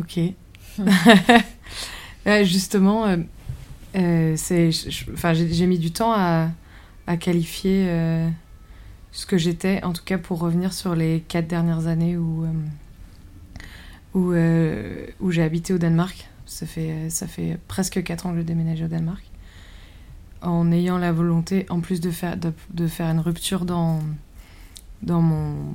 Ok. 0.00 0.18
justement, 2.44 3.06
euh, 3.06 3.16
euh, 3.96 4.36
j'ai 4.36 5.66
mis 5.66 5.78
du 5.78 5.92
temps 5.92 6.12
à, 6.12 6.48
qualifier 7.18 7.86
euh, 7.88 8.30
ce 9.10 9.26
que 9.26 9.36
j'étais, 9.36 9.82
en 9.82 9.92
tout 9.92 10.04
cas 10.04 10.16
pour 10.16 10.38
revenir 10.38 10.72
sur 10.72 10.94
les 10.94 11.24
quatre 11.26 11.48
dernières 11.48 11.88
années 11.88 12.16
où, 12.16 12.46
où, 14.14 14.32
j'ai 15.30 15.42
habité 15.42 15.74
au 15.74 15.78
Danemark. 15.78 16.28
Ça 16.46 16.66
fait, 16.66 17.10
ça 17.10 17.26
fait 17.26 17.58
presque 17.68 18.02
quatre 18.02 18.26
ans 18.26 18.30
que 18.30 18.38
je 18.38 18.42
déménage 18.42 18.80
au 18.82 18.86
Danemark. 18.86 19.24
En 20.40 20.72
ayant 20.72 20.96
la 20.96 21.12
volonté, 21.12 21.66
en 21.68 21.80
plus 21.80 22.00
de 22.00 22.10
faire, 22.10 22.36
de 22.38 22.86
faire 22.86 23.08
une 23.08 23.20
rupture 23.20 23.64
dans, 23.66 23.98
dans 25.02 25.20
mon 25.20 25.74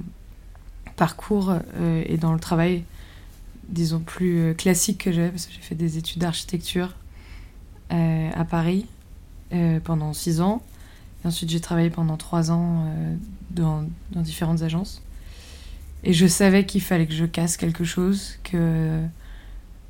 parcours 0.95 1.53
et 2.05 2.17
dans 2.17 2.33
le 2.33 2.39
travail 2.39 2.85
disons, 3.69 3.99
plus 3.99 4.39
euh, 4.39 4.53
classique 4.53 5.03
que 5.03 5.11
j'avais, 5.11 5.29
parce 5.29 5.45
que 5.45 5.53
j'ai 5.53 5.61
fait 5.61 5.75
des 5.75 5.97
études 5.97 6.19
d'architecture 6.19 6.93
euh, 7.91 8.29
à 8.33 8.45
Paris 8.45 8.85
euh, 9.53 9.79
pendant 9.83 10.13
six 10.13 10.41
ans. 10.41 10.61
Et 11.23 11.27
ensuite, 11.27 11.49
j'ai 11.49 11.59
travaillé 11.59 11.89
pendant 11.89 12.17
trois 12.17 12.51
ans 12.51 12.85
dans, 13.49 13.83
différentes 14.11 14.61
agences. 14.61 15.01
Et 16.03 16.13
je 16.13 16.27
savais 16.27 16.65
qu'il 16.65 16.81
fallait 16.81 17.07
que 17.07 17.13
je 17.13 17.25
casse 17.25 17.57
quelque 17.57 17.83
chose, 17.83 18.37
que 18.43 19.01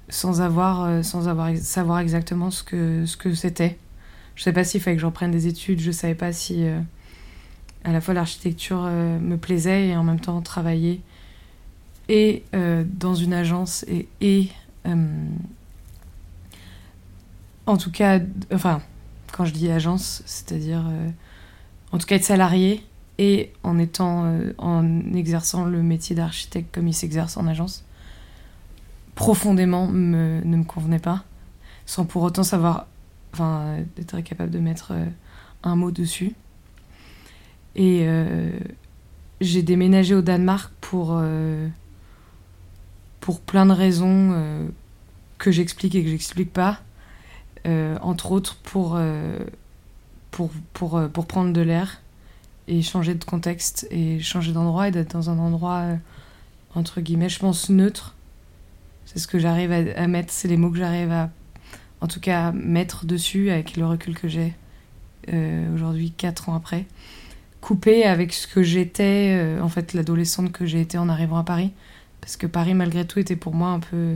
sans 0.07 0.39
avoir, 0.39 1.03
sans 1.03 1.27
avoir 1.27 1.57
savoir 1.57 1.99
exactement 1.99 2.51
ce 2.51 2.63
que 2.63 3.05
ce 3.05 3.17
que 3.17 3.33
c'était. 3.33 3.77
Je 4.35 4.41
ne 4.41 4.43
savais 4.45 4.55
pas 4.55 4.63
s'il 4.63 4.79
fallait 4.79 4.95
que 4.95 5.01
je 5.01 5.07
reprenne 5.07 5.31
des 5.31 5.47
études, 5.47 5.81
je 5.81 5.87
ne 5.87 5.91
savais 5.91 6.15
pas 6.15 6.31
si 6.31 6.63
à 7.83 7.91
la 7.91 7.99
fois 7.99 8.13
l'architecture 8.13 8.83
me 8.83 9.35
plaisait 9.35 9.87
et 9.89 9.97
en 9.97 10.05
même 10.05 10.21
temps 10.21 10.41
travailler 10.41 11.01
et 12.09 12.43
euh, 12.53 12.83
dans 12.87 13.15
une 13.15 13.33
agence 13.33 13.85
et, 14.21 14.49
euh, 14.85 14.95
en 17.65 17.77
tout 17.77 17.91
cas, 17.91 18.19
enfin, 18.53 18.81
quand 19.31 19.45
je 19.45 19.53
dis 19.53 19.69
agence, 19.69 20.21
c'est-à-dire 20.25 20.85
euh, 20.87 21.09
en 21.91 21.97
tout 21.97 22.05
cas 22.05 22.15
être 22.15 22.23
salarié 22.23 22.85
et 23.17 23.51
en 23.63 23.79
étant 23.79 24.29
en 24.57 25.13
exerçant 25.13 25.65
le 25.65 25.81
métier 25.81 26.15
d'architecte 26.15 26.75
comme 26.75 26.87
il 26.87 26.93
s'exerce 26.93 27.37
en 27.37 27.47
agence, 27.47 27.85
profondément 29.15 29.87
me, 29.87 30.41
ne 30.43 30.57
me 30.57 30.63
convenait 30.63 30.99
pas, 30.99 31.23
sans 31.85 32.05
pour 32.05 32.23
autant 32.23 32.43
savoir, 32.43 32.87
enfin, 33.33 33.77
être 33.97 34.19
capable 34.19 34.51
de 34.51 34.59
mettre 34.59 34.93
un 35.63 35.75
mot 35.77 35.91
dessus. 35.91 36.35
Et 37.77 38.05
j'ai 39.39 39.63
déménagé 39.63 40.13
au 40.13 40.21
Danemark 40.21 40.73
pour 40.81 41.17
pour 43.25 43.41
plein 43.41 43.65
de 43.65 43.71
raisons 43.71 44.33
euh, 44.33 44.67
que 45.39 45.49
j'explique 45.49 45.95
et 45.95 46.03
que 46.03 46.09
j'explique 46.11 46.53
pas. 46.53 46.81
Euh, 47.65 47.97
entre 48.03 48.31
autres 48.31 48.55
pour, 48.57 48.93
euh, 48.97 49.39
pour, 50.29 50.51
pour, 50.73 51.01
pour, 51.11 51.25
prendre 51.25 51.51
de 51.51 51.61
l'air 51.61 52.03
et 52.67 52.83
changer 52.83 53.15
de 53.15 53.23
contexte 53.23 53.87
et 53.89 54.19
changer 54.19 54.51
d'endroit 54.51 54.89
et 54.89 54.91
d'être 54.91 55.13
dans 55.13 55.31
un 55.31 55.39
endroit, 55.39 55.85
entre 56.75 57.01
guillemets, 57.01 57.29
je 57.29 57.39
pense, 57.39 57.71
neutre. 57.71 58.13
C'est 59.05 59.17
ce 59.17 59.27
que 59.27 59.39
j'arrive 59.39 59.71
à, 59.71 60.05
mettre, 60.05 60.31
c'est 60.31 60.47
les 60.47 60.57
mots 60.57 60.69
que 60.69 60.77
j'arrive 60.77 61.11
à, 61.11 61.31
en 62.01 62.07
tout 62.07 62.19
cas, 62.19 62.51
mettre 62.51 63.07
dessus 63.07 63.49
avec 63.49 63.75
le 63.75 63.87
recul 63.87 64.13
que 64.13 64.27
j'ai 64.27 64.53
aujourd'hui, 65.73 66.11
quatre 66.11 66.49
ans 66.49 66.55
après. 66.55 66.85
Coupé 67.59 68.03
avec 68.03 68.33
ce 68.33 68.45
que 68.45 68.61
j'étais, 68.61 69.57
en 69.59 69.69
fait, 69.69 69.93
l'adolescente 69.93 70.51
que 70.51 70.67
j'ai 70.67 70.81
été 70.81 70.99
en 70.99 71.09
arrivant 71.09 71.39
à 71.39 71.43
Paris. 71.43 71.71
Parce 72.25 72.37
que 72.37 72.47
Paris, 72.47 72.73
malgré 72.73 73.05
tout, 73.05 73.19
était 73.19 73.35
pour 73.35 73.53
moi 73.53 73.69
un 73.69 73.79
peu. 73.79 74.15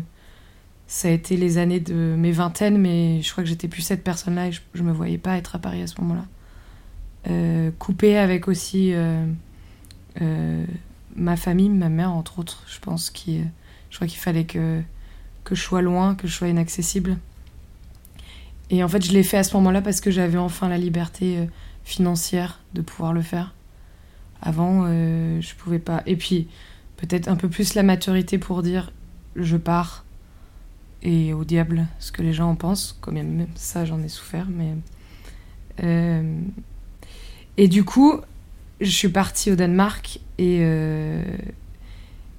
Ça 0.87 1.09
a 1.09 1.11
été 1.11 1.37
les 1.37 1.59
années 1.59 1.79
de 1.79 2.15
mes 2.17 2.31
vingtaines, 2.31 2.79
mais 2.79 3.21
je 3.21 3.31
crois 3.31 3.43
que 3.43 3.49
j'étais 3.49 3.67
plus 3.67 3.83
cette 3.83 4.03
personne-là 4.03 4.47
et 4.47 4.51
je, 4.51 4.61
ne 4.73 4.81
me 4.81 4.91
voyais 4.91 5.19
pas 5.19 5.37
être 5.37 5.55
à 5.55 5.59
Paris 5.59 5.83
à 5.83 5.85
ce 5.87 6.01
moment-là. 6.01 6.25
Euh, 7.29 7.69
coupée 7.77 8.17
avec 8.17 8.47
aussi 8.47 8.93
euh, 8.95 9.27
euh, 10.21 10.65
ma 11.15 11.35
famille, 11.37 11.69
ma 11.69 11.89
mère, 11.89 12.11
entre 12.11 12.39
autres, 12.39 12.63
je 12.65 12.79
pense. 12.79 13.11
Qui, 13.11 13.43
je 13.91 13.95
crois 13.97 14.07
qu'il 14.07 14.17
fallait 14.17 14.45
que, 14.45 14.81
que 15.43 15.53
je 15.53 15.61
sois 15.61 15.83
loin, 15.83 16.15
que 16.15 16.27
je 16.27 16.33
sois 16.33 16.47
inaccessible. 16.47 17.15
Et 18.71 18.83
en 18.83 18.87
fait, 18.87 19.05
je 19.05 19.11
l'ai 19.11 19.21
fait 19.21 19.37
à 19.37 19.43
ce 19.43 19.55
moment-là 19.57 19.83
parce 19.83 20.01
que 20.01 20.09
j'avais 20.09 20.39
enfin 20.39 20.67
la 20.67 20.79
liberté 20.79 21.47
financière 21.83 22.59
de 22.73 22.81
pouvoir 22.81 23.13
le 23.13 23.21
faire. 23.21 23.53
Avant, 24.41 24.87
je 24.87 25.55
pouvais 25.57 25.77
pas. 25.77 26.01
Et 26.07 26.15
puis, 26.15 26.47
peut-être 26.99 27.27
un 27.27 27.35
peu 27.35 27.49
plus 27.49 27.73
la 27.75 27.83
maturité 27.83 28.37
pour 28.37 28.61
dire 28.61 28.91
je 29.35 29.57
pars 29.57 30.03
et 31.01 31.33
au 31.33 31.45
diable 31.45 31.87
ce 31.99 32.11
que 32.11 32.21
les 32.21 32.33
gens 32.33 32.49
en 32.49 32.55
pensent. 32.55 32.97
Comme 33.01 33.15
même 33.15 33.47
ça, 33.55 33.85
j'en 33.85 34.01
ai 34.01 34.09
souffert, 34.09 34.47
mais. 34.49 34.75
Euh, 35.83 36.39
et 37.57 37.67
du 37.67 37.83
coup, 37.83 38.19
je 38.81 38.89
suis 38.89 39.09
partie 39.09 39.51
au 39.51 39.55
Danemark 39.55 40.19
et, 40.37 40.59
euh, 40.61 41.23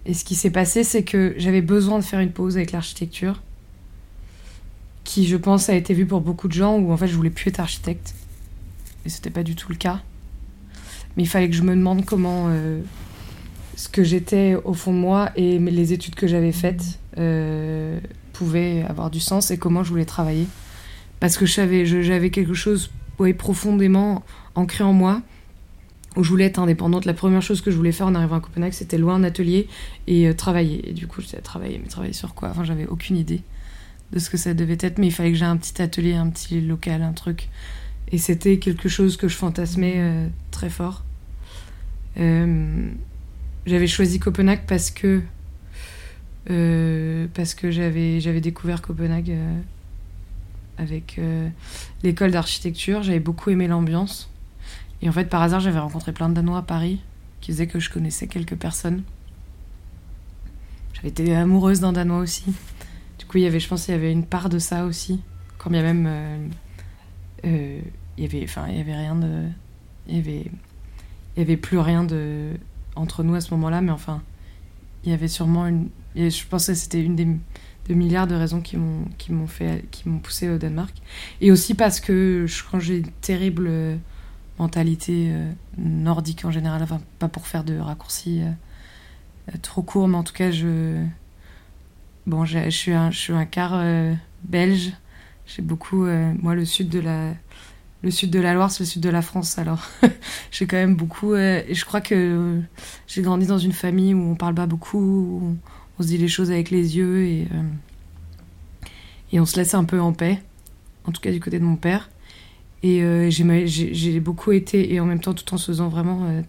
et 0.05 0.15
ce 0.15 0.25
qui 0.25 0.35
s'est 0.35 0.51
passé, 0.51 0.85
c'est 0.85 1.05
que 1.05 1.35
j'avais 1.39 1.63
besoin 1.63 1.99
de 1.99 2.05
faire 2.05 2.21
une 2.21 2.33
pause 2.33 2.57
avec 2.57 2.73
l'architecture, 2.73 3.43
qui, 5.05 5.27
je 5.27 5.37
pense, 5.37 5.69
a 5.71 5.75
été 5.75 5.95
vue 5.95 6.07
pour 6.07 6.21
beaucoup 6.21 6.49
de 6.49 6.53
gens 6.53 6.79
où 6.79 6.93
en 6.93 6.97
fait 6.97 7.09
je 7.09 7.17
voulais 7.17 7.31
plus 7.31 7.49
être 7.49 7.61
architecte. 7.61 8.15
Et 9.07 9.09
c'était 9.09 9.31
pas 9.31 9.43
du 9.43 9.55
tout 9.55 9.71
le 9.71 9.77
cas. 9.77 10.03
Mais 11.17 11.23
il 11.23 11.29
fallait 11.29 11.49
que 11.49 11.57
je 11.57 11.63
me 11.63 11.75
demande 11.75 12.05
comment. 12.05 12.47
Euh, 12.49 12.83
ce 13.81 13.89
que 13.89 14.05
j'étais 14.05 14.57
au 14.67 14.75
fond 14.75 14.93
de 14.93 14.99
moi 14.99 15.31
et 15.37 15.59
les 15.59 15.95
études 15.95 16.15
que 16.15 16.27
j'avais 16.27 16.53
faites 16.53 16.99
euh, 17.17 17.99
pouvaient 18.35 18.85
avoir 18.87 19.11
du 19.11 19.21
sens 19.21 19.51
et 19.51 19.57
comment 19.57 19.83
je 19.83 19.89
voulais 19.89 20.05
travailler. 20.05 20.47
Parce 21.19 21.39
que 21.39 21.47
j'avais 21.47 22.29
quelque 22.29 22.53
chose 22.53 22.91
profondément 23.39 24.23
ancré 24.55 24.85
en 24.85 24.93
moi 24.93 25.23
où 26.15 26.23
je 26.23 26.29
voulais 26.29 26.45
être 26.45 26.59
indépendante. 26.59 27.07
La 27.07 27.15
première 27.15 27.41
chose 27.41 27.63
que 27.63 27.71
je 27.71 27.77
voulais 27.77 27.93
faire 27.93 28.07
en 28.07 28.15
arrivant 28.15 28.37
à 28.37 28.41
Copenhague, 28.41 28.75
c'était 28.75 28.99
louer 28.99 29.15
un 29.15 29.25
atelier 29.25 29.67
et 30.07 30.29
euh, 30.29 30.35
travailler. 30.35 30.91
Et 30.91 30.93
du 30.93 31.07
coup, 31.07 31.23
j'étais 31.23 31.41
travailler, 31.41 31.81
mais 31.83 31.89
travailler 31.89 32.13
sur 32.13 32.35
quoi? 32.35 32.51
Enfin, 32.51 32.65
j'avais 32.65 32.87
aucune 32.87 33.17
idée 33.17 33.41
de 34.13 34.19
ce 34.19 34.29
que 34.29 34.37
ça 34.37 34.53
devait 34.53 34.77
être, 34.79 34.99
mais 34.99 35.07
il 35.07 35.13
fallait 35.13 35.33
que 35.33 35.39
j'ai 35.39 35.47
un 35.47 35.57
petit 35.57 35.81
atelier, 35.81 36.13
un 36.13 36.29
petit 36.29 36.61
local, 36.61 37.01
un 37.01 37.13
truc. 37.13 37.49
Et 38.13 38.19
c'était 38.19 38.59
quelque 38.59 38.91
chose 38.91 39.17
que 39.17 39.27
je 39.27 39.37
fantasmais 39.37 39.95
euh, 39.97 40.29
très 40.51 40.69
fort. 40.69 41.03
J'avais 43.67 43.87
choisi 43.87 44.19
Copenhague 44.19 44.63
parce 44.67 44.91
que 44.91 45.23
euh, 46.51 47.27
parce 47.35 47.55
que 47.55 47.71
j'avais 47.71 48.21
j'avais 48.21 48.41
découvert 48.41 48.81
Copenhague 48.81 49.31
euh, 49.31 49.61
avec 50.79 51.19
euh, 51.19 51.49
l'école 52.03 52.31
d'architecture. 52.31 53.03
J'avais 53.03 53.21
beaucoup 53.21 53.51
aimé 53.51 53.69
l'ambiance. 53.69 54.31
Et 55.03 55.09
en 55.09 55.13
fait, 55.13 55.27
par 55.27 55.43
hasard, 55.43 55.61
j'avais 55.61 55.79
rencontré 55.79 56.13
plein 56.13 56.29
de 56.29 56.35
Danois 56.35 56.59
à 56.59 56.63
Paris 56.63 57.01
qui 57.41 57.53
faisaient 57.53 57.67
que 57.67 57.81
je 57.81 57.91
connaissais 57.91 58.27
quelques 58.27 58.57
personnes. 58.57 59.03
J'avais 60.95 61.09
été 61.09 61.35
amoureuse 61.35 61.81
d'un 61.81 61.93
Danois 61.93 62.19
aussi. 62.19 62.45
Du 63.19 63.27
coup, 63.27 63.39
il 63.39 63.45
y 63.45 63.47
avait, 63.47 63.61
je 63.61 63.69
pense, 63.69 63.89
il 63.89 63.93
y 63.93 63.95
avait 63.95 64.13
une 64.13 64.27
part 64.27 64.49
de 64.49 64.59
ça 64.59 64.85
aussi. 64.85 65.21
Quand 65.57 65.71
bien 65.71 65.83
même, 65.83 66.51
il 67.45 67.83
y 68.19 68.25
avait, 68.25 68.43
enfin, 68.45 68.67
il 68.69 68.77
y 68.77 68.81
avait 68.81 68.95
rien 68.95 69.15
de, 69.15 69.45
il 70.07 70.17
y 70.17 70.19
avait, 70.19 70.51
il 71.37 71.39
y 71.39 71.43
avait 71.43 71.57
plus 71.57 71.79
rien 71.79 72.05
de 72.05 72.51
entre 73.01 73.23
nous 73.23 73.35
à 73.35 73.41
ce 73.41 73.53
moment-là, 73.55 73.81
mais 73.81 73.91
enfin, 73.91 74.23
il 75.05 75.11
y 75.11 75.15
avait 75.15 75.29
sûrement 75.29 75.67
une. 75.67 75.89
Je 76.15 76.47
pensais 76.47 76.73
que 76.73 76.79
c'était 76.79 77.03
une 77.03 77.17
des, 77.17 77.27
milliards 77.95 78.29
de 78.29 78.37
raisons 78.37 78.61
qui 78.61 78.77
m'ont 78.77 79.47
fait 79.49 79.85
qui 79.91 80.09
m'ont 80.09 80.21
poussé 80.21 80.49
au 80.49 80.59
Danemark 80.59 80.95
et 81.41 81.51
aussi 81.51 81.75
parce 81.75 81.99
que 81.99 82.47
que 82.71 82.79
j'ai 82.79 82.99
une 82.99 83.11
terrible 83.21 83.67
euh, 83.69 83.97
mentalité 84.61 85.31
euh, 85.33 85.51
nordique 85.77 86.45
en 86.45 86.53
général 86.53 86.85
enfin 86.85 87.01
pas 87.19 87.27
pour 87.27 87.49
faire 87.49 87.65
de 87.65 87.77
raccourcis 87.79 88.43
euh, 88.43 89.53
trop 89.61 89.83
courts 89.83 90.07
mais 90.07 90.17
en 90.17 90.23
tout 90.23 90.33
cas 90.33 90.53
je 90.53 91.05
bon 92.29 92.45
je 92.45 92.71
suis 92.71 92.93
un 92.93 93.11
je 93.11 93.19
suis 93.19 93.33
un 93.33 93.45
quart 93.45 93.83
belge 94.45 94.93
j'ai 95.47 95.63
beaucoup 95.63 96.07
moi 96.07 96.55
le 96.55 96.65
sud 96.65 96.91
de 96.91 97.01
la 97.01 97.33
le 98.03 98.11
sud 98.11 98.31
de 98.31 98.41
la 98.41 98.55
Loire, 98.55 98.71
c'est 98.71 98.83
le 98.83 98.89
sud 98.89 99.03
de 99.03 99.11
la 99.11 99.23
France. 99.23 99.59
Alors, 99.59 99.87
j'ai 100.51 100.67
quand 100.67 100.77
même 100.77 100.95
beaucoup. 100.95 101.35
Euh, 101.35 101.63
je 101.71 101.85
crois 101.85 102.01
que 102.01 102.61
j'ai 103.07 103.23
grandi 103.23 103.47
dans 103.47 103.59
une 103.59 103.73
famille 103.73 104.15
où 104.15 104.31
on 104.31 104.35
parle 104.37 104.55
pas 104.55 104.67
beaucoup, 104.67 104.99
où 104.99 105.57
on, 105.99 106.03
se 106.03 106.09
dit 106.09 106.19
les 106.19 106.29
choses 106.29 106.51
avec 106.51 106.71
les 106.71 106.97
yeux 106.97 107.27
et, 107.27 107.47
euh, 107.53 108.89
et 109.33 109.41
on 109.41 109.47
se 109.47 109.57
laisse 109.57 109.75
un 109.75 109.85
peu 109.85 110.01
en 110.01 110.13
paix. 110.13 110.41
En 111.05 111.13
tout 111.13 111.21
cas, 111.21 111.31
du 111.31 111.41
côté 111.41 111.59
de 111.59 111.65
mon 111.65 111.77
père. 111.77 112.11
Et 112.83 113.03
euh, 113.03 113.29
j'ai 113.31 114.21
beaucoup 114.21 114.53
été, 114.53 114.95
et 114.95 115.01
en 115.01 115.05
même 115.05 115.21
temps, 115.21 115.35
tout 115.35 115.53
en 115.53 115.59
se 115.59 115.67
faisant 115.67 115.89
vraiment 115.89 116.43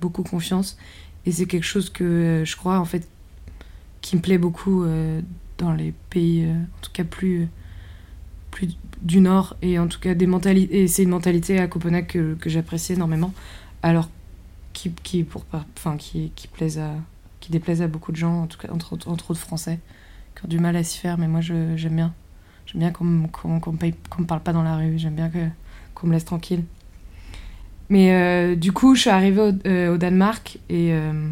beaucoup 0.00 0.22
confiance. 0.22 0.78
Et 1.26 1.32
c'est 1.32 1.46
quelque 1.46 1.64
chose 1.64 1.90
que 1.90 2.42
je 2.46 2.56
crois, 2.56 2.78
en 2.78 2.86
fait, 2.86 3.06
qui 4.00 4.16
me 4.16 4.22
plaît 4.22 4.38
beaucoup 4.38 4.86
dans 5.58 5.72
les 5.72 5.92
pays, 6.08 6.46
en 6.46 6.80
tout 6.80 6.90
cas 6.92 7.04
plus 7.04 7.48
plus 8.54 8.68
du 9.02 9.20
Nord 9.20 9.56
et 9.62 9.78
en 9.78 9.86
tout 9.86 10.00
cas 10.00 10.14
des 10.14 10.26
mentalités. 10.26 10.88
C'est 10.88 11.02
une 11.02 11.10
mentalité 11.10 11.58
à 11.58 11.66
Copenhague 11.66 12.06
que, 12.06 12.50
j'apprécie 12.50 12.94
énormément. 12.94 13.32
Alors, 13.82 14.08
qui, 14.72 15.22
pour, 15.22 15.44
enfin, 15.76 15.96
qui, 15.96 16.32
qui, 16.34 16.48
plaise 16.48 16.78
à, 16.78 16.90
qui 17.40 17.52
déplaise 17.52 17.82
à 17.82 17.88
beaucoup 17.88 18.12
de 18.12 18.16
gens, 18.16 18.42
en 18.42 18.46
tout 18.46 18.58
cas 18.58 18.68
entre, 18.72 18.94
entre 19.08 19.30
autres 19.30 19.40
français, 19.40 19.78
qui 20.36 20.44
ont 20.44 20.48
du 20.48 20.58
mal 20.58 20.76
à 20.76 20.82
s'y 20.82 20.98
faire, 20.98 21.18
mais 21.18 21.28
moi 21.28 21.40
j'aime 21.40 21.76
bien. 21.76 22.12
J'aime 22.66 22.80
bien 22.80 22.90
qu'on 22.90 23.04
me 23.04 24.24
parle 24.26 24.40
pas 24.40 24.52
dans 24.52 24.62
la 24.62 24.76
rue, 24.76 24.98
j'aime 24.98 25.14
bien 25.14 25.30
qu'on 25.94 26.06
me 26.06 26.12
laisse 26.12 26.24
tranquille. 26.24 26.64
Mais 27.88 28.12
euh, 28.12 28.56
du 28.56 28.72
coup, 28.72 28.94
je 28.94 29.02
suis 29.02 29.10
arrivée 29.10 29.40
au, 29.40 29.52
euh, 29.66 29.96
Danemark 29.96 30.58
et. 30.68 30.92
Euh, 30.92 31.30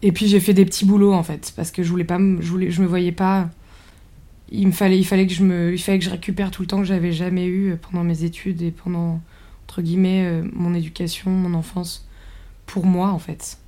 et 0.00 0.12
puis 0.12 0.28
j'ai 0.28 0.38
fait 0.38 0.54
des 0.54 0.64
petits 0.64 0.84
boulots 0.84 1.12
en 1.12 1.24
fait, 1.24 1.52
parce 1.56 1.70
que 1.72 1.82
je 1.82 1.90
voulais 1.90 2.04
pas. 2.04 2.18
Je, 2.18 2.50
voulais, 2.50 2.70
je 2.70 2.82
me 2.82 2.86
voyais 2.86 3.12
pas. 3.12 3.50
Il 4.50 4.66
me 4.66 4.72
fallait, 4.72 4.98
il 4.98 5.04
fallait 5.04 5.26
que 5.26 5.34
je 5.34 5.44
me, 5.44 5.72
il 5.74 5.78
fallait 5.78 5.98
que 5.98 6.04
je 6.04 6.10
récupère 6.10 6.50
tout 6.50 6.62
le 6.62 6.68
temps 6.68 6.78
que 6.78 6.84
j'avais 6.84 7.12
jamais 7.12 7.46
eu 7.46 7.76
pendant 7.76 8.04
mes 8.04 8.24
études 8.24 8.62
et 8.62 8.70
pendant 8.70 9.20
entre 9.64 9.82
guillemets 9.82 10.42
mon 10.54 10.74
éducation, 10.74 11.30
mon 11.30 11.52
enfance, 11.54 12.08
pour 12.64 12.86
moi 12.86 13.10
en 13.10 13.18
fait. 13.18 13.58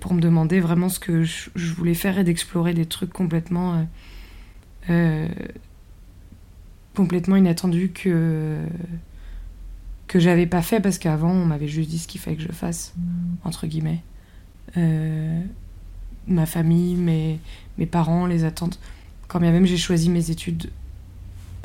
pour 0.00 0.14
me 0.14 0.20
demander 0.20 0.58
vraiment 0.58 0.88
ce 0.88 0.98
que 0.98 1.22
je, 1.22 1.50
voulais 1.76 1.94
faire 1.94 2.18
et 2.18 2.24
d'explorer 2.24 2.74
des 2.74 2.86
trucs 2.86 3.12
complètement 3.12 3.86
complètement 6.96 7.36
inattendus 7.36 7.90
que 7.90 8.58
que 10.10 10.18
j'avais 10.18 10.46
pas 10.46 10.60
fait 10.60 10.80
parce 10.80 10.98
qu'avant 10.98 11.30
on 11.30 11.44
m'avait 11.44 11.68
juste 11.68 11.88
dit 11.88 12.00
ce 12.00 12.08
qu'il 12.08 12.20
fallait 12.20 12.36
que 12.36 12.42
je 12.42 12.50
fasse, 12.50 12.94
entre 13.44 13.68
guillemets. 13.68 14.02
Euh, 14.76 15.40
ma 16.26 16.46
famille, 16.46 16.96
mes, 16.96 17.38
mes 17.78 17.86
parents, 17.86 18.26
les 18.26 18.42
attentes. 18.42 18.80
Quand 19.30 19.38
bien 19.38 19.52
même 19.52 19.64
j'ai 19.64 19.76
choisi 19.76 20.10
mes 20.10 20.30
études 20.30 20.70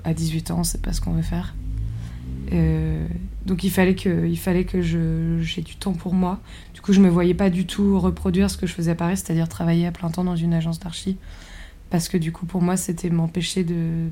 à 0.04 0.14
18 0.14 0.52
ans, 0.52 0.64
c'est 0.64 0.82
pas 0.82 0.94
ce 0.94 1.02
qu'on 1.02 1.14
veut 1.14 1.24
faire. 1.24 1.56
Euh, 2.54 3.08
donc 3.48 3.64
il 3.64 3.72
fallait 3.72 3.96
que, 3.96 4.28
il 4.28 4.38
fallait 4.38 4.66
que 4.66 4.82
j'ai 4.82 5.62
du 5.62 5.76
temps 5.76 5.94
pour 5.94 6.14
moi. 6.14 6.40
Du 6.76 6.82
coup, 6.82 6.94
je 6.94 7.02
me 7.02 7.10
voyais 7.10 7.34
pas 7.34 7.50
du 7.50 7.66
tout 7.66 8.00
reproduire 8.00 8.52
ce 8.52 8.58
que 8.58 8.68
je 8.68 8.74
faisais 8.74 8.92
à 8.92 8.96
Paris, 8.96 9.18
c'est-à-dire 9.18 9.50
travailler 9.50 9.88
à 9.88 9.92
plein 9.92 10.12
temps 10.12 10.24
dans 10.24 10.36
une 10.36 10.54
agence 10.54 10.80
d'archi. 10.80 11.18
Parce 11.90 12.08
que 12.08 12.18
du 12.18 12.32
coup, 12.32 12.46
pour 12.46 12.62
moi, 12.62 12.78
c'était 12.78 13.10
m'empêcher 13.10 13.66